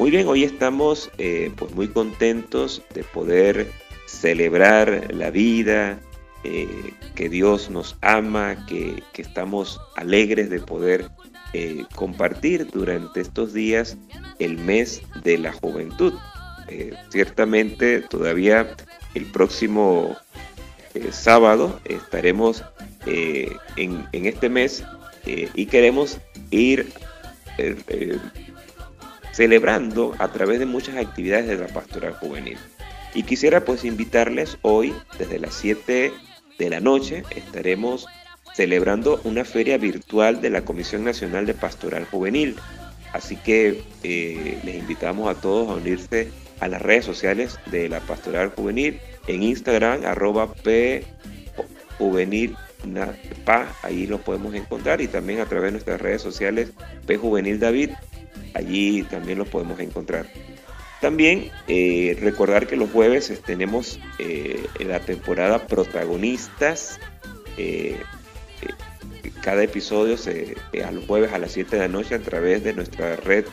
[0.00, 3.70] Muy bien, hoy estamos eh, pues muy contentos de poder
[4.06, 6.00] celebrar la vida,
[6.42, 11.10] eh, que Dios nos ama, que, que estamos alegres de poder
[11.52, 13.98] eh, compartir durante estos días
[14.38, 16.14] el mes de la juventud.
[17.10, 18.74] Ciertamente todavía
[19.14, 20.16] el próximo
[21.10, 22.64] sábado estaremos
[23.04, 24.82] en, en este mes
[25.26, 26.16] y queremos
[26.50, 26.90] ir
[29.40, 32.58] celebrando a través de muchas actividades de la pastoral juvenil.
[33.14, 36.12] Y quisiera pues invitarles hoy, desde las 7
[36.58, 38.06] de la noche, estaremos
[38.52, 42.56] celebrando una feria virtual de la Comisión Nacional de Pastoral Juvenil.
[43.14, 46.28] Así que eh, les invitamos a todos a unirse
[46.60, 51.02] a las redes sociales de la Pastoral Juvenil en Instagram, arroba P
[53.82, 56.72] ahí lo podemos encontrar y también a través de nuestras redes sociales
[57.06, 57.18] P
[57.58, 57.90] David,
[58.54, 60.26] allí también lo podemos encontrar.
[61.00, 66.98] También eh, recordar que los jueves eh, tenemos eh, la temporada protagonistas.
[69.42, 72.74] cada episodio se, a los jueves a las 7 de la noche a través de
[72.74, 73.46] nuestra red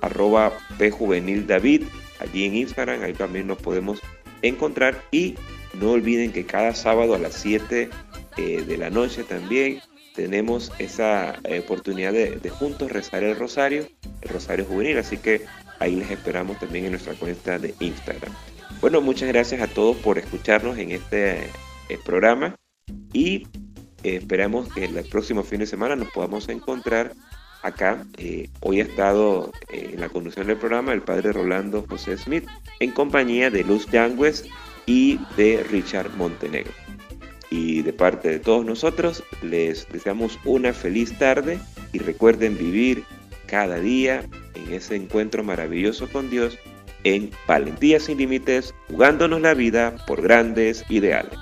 [0.00, 0.52] arroba
[0.90, 1.84] Juvenil David,
[2.20, 4.00] allí en Instagram, ahí también nos podemos
[4.42, 5.34] encontrar y
[5.74, 7.90] no olviden que cada sábado a las 7
[8.36, 9.80] eh, de la noche también
[10.16, 13.86] tenemos esa eh, oportunidad de, juntos rezar el rosario,
[14.22, 15.42] el rosario juvenil, así que
[15.78, 18.32] ahí les esperamos también en nuestra cuenta de Instagram.
[18.80, 21.50] Bueno, muchas gracias a todos por escucharnos en este
[21.88, 22.56] eh, programa
[23.12, 23.46] y
[24.02, 27.12] eh, esperamos que el próximo fin de semana nos podamos encontrar
[27.62, 28.04] acá.
[28.60, 32.46] Hoy ha estado en la conducción del programa el padre Rolando José Smith
[32.80, 34.44] en compañía de Luz Yangües
[34.86, 36.85] y de Richard Montenegro.
[37.50, 41.58] Y de parte de todos nosotros, les deseamos una feliz tarde
[41.92, 43.04] y recuerden vivir
[43.46, 44.24] cada día
[44.54, 46.58] en ese encuentro maravilloso con Dios
[47.04, 51.38] en Valentía sin Límites, jugándonos la vida por grandes ideales.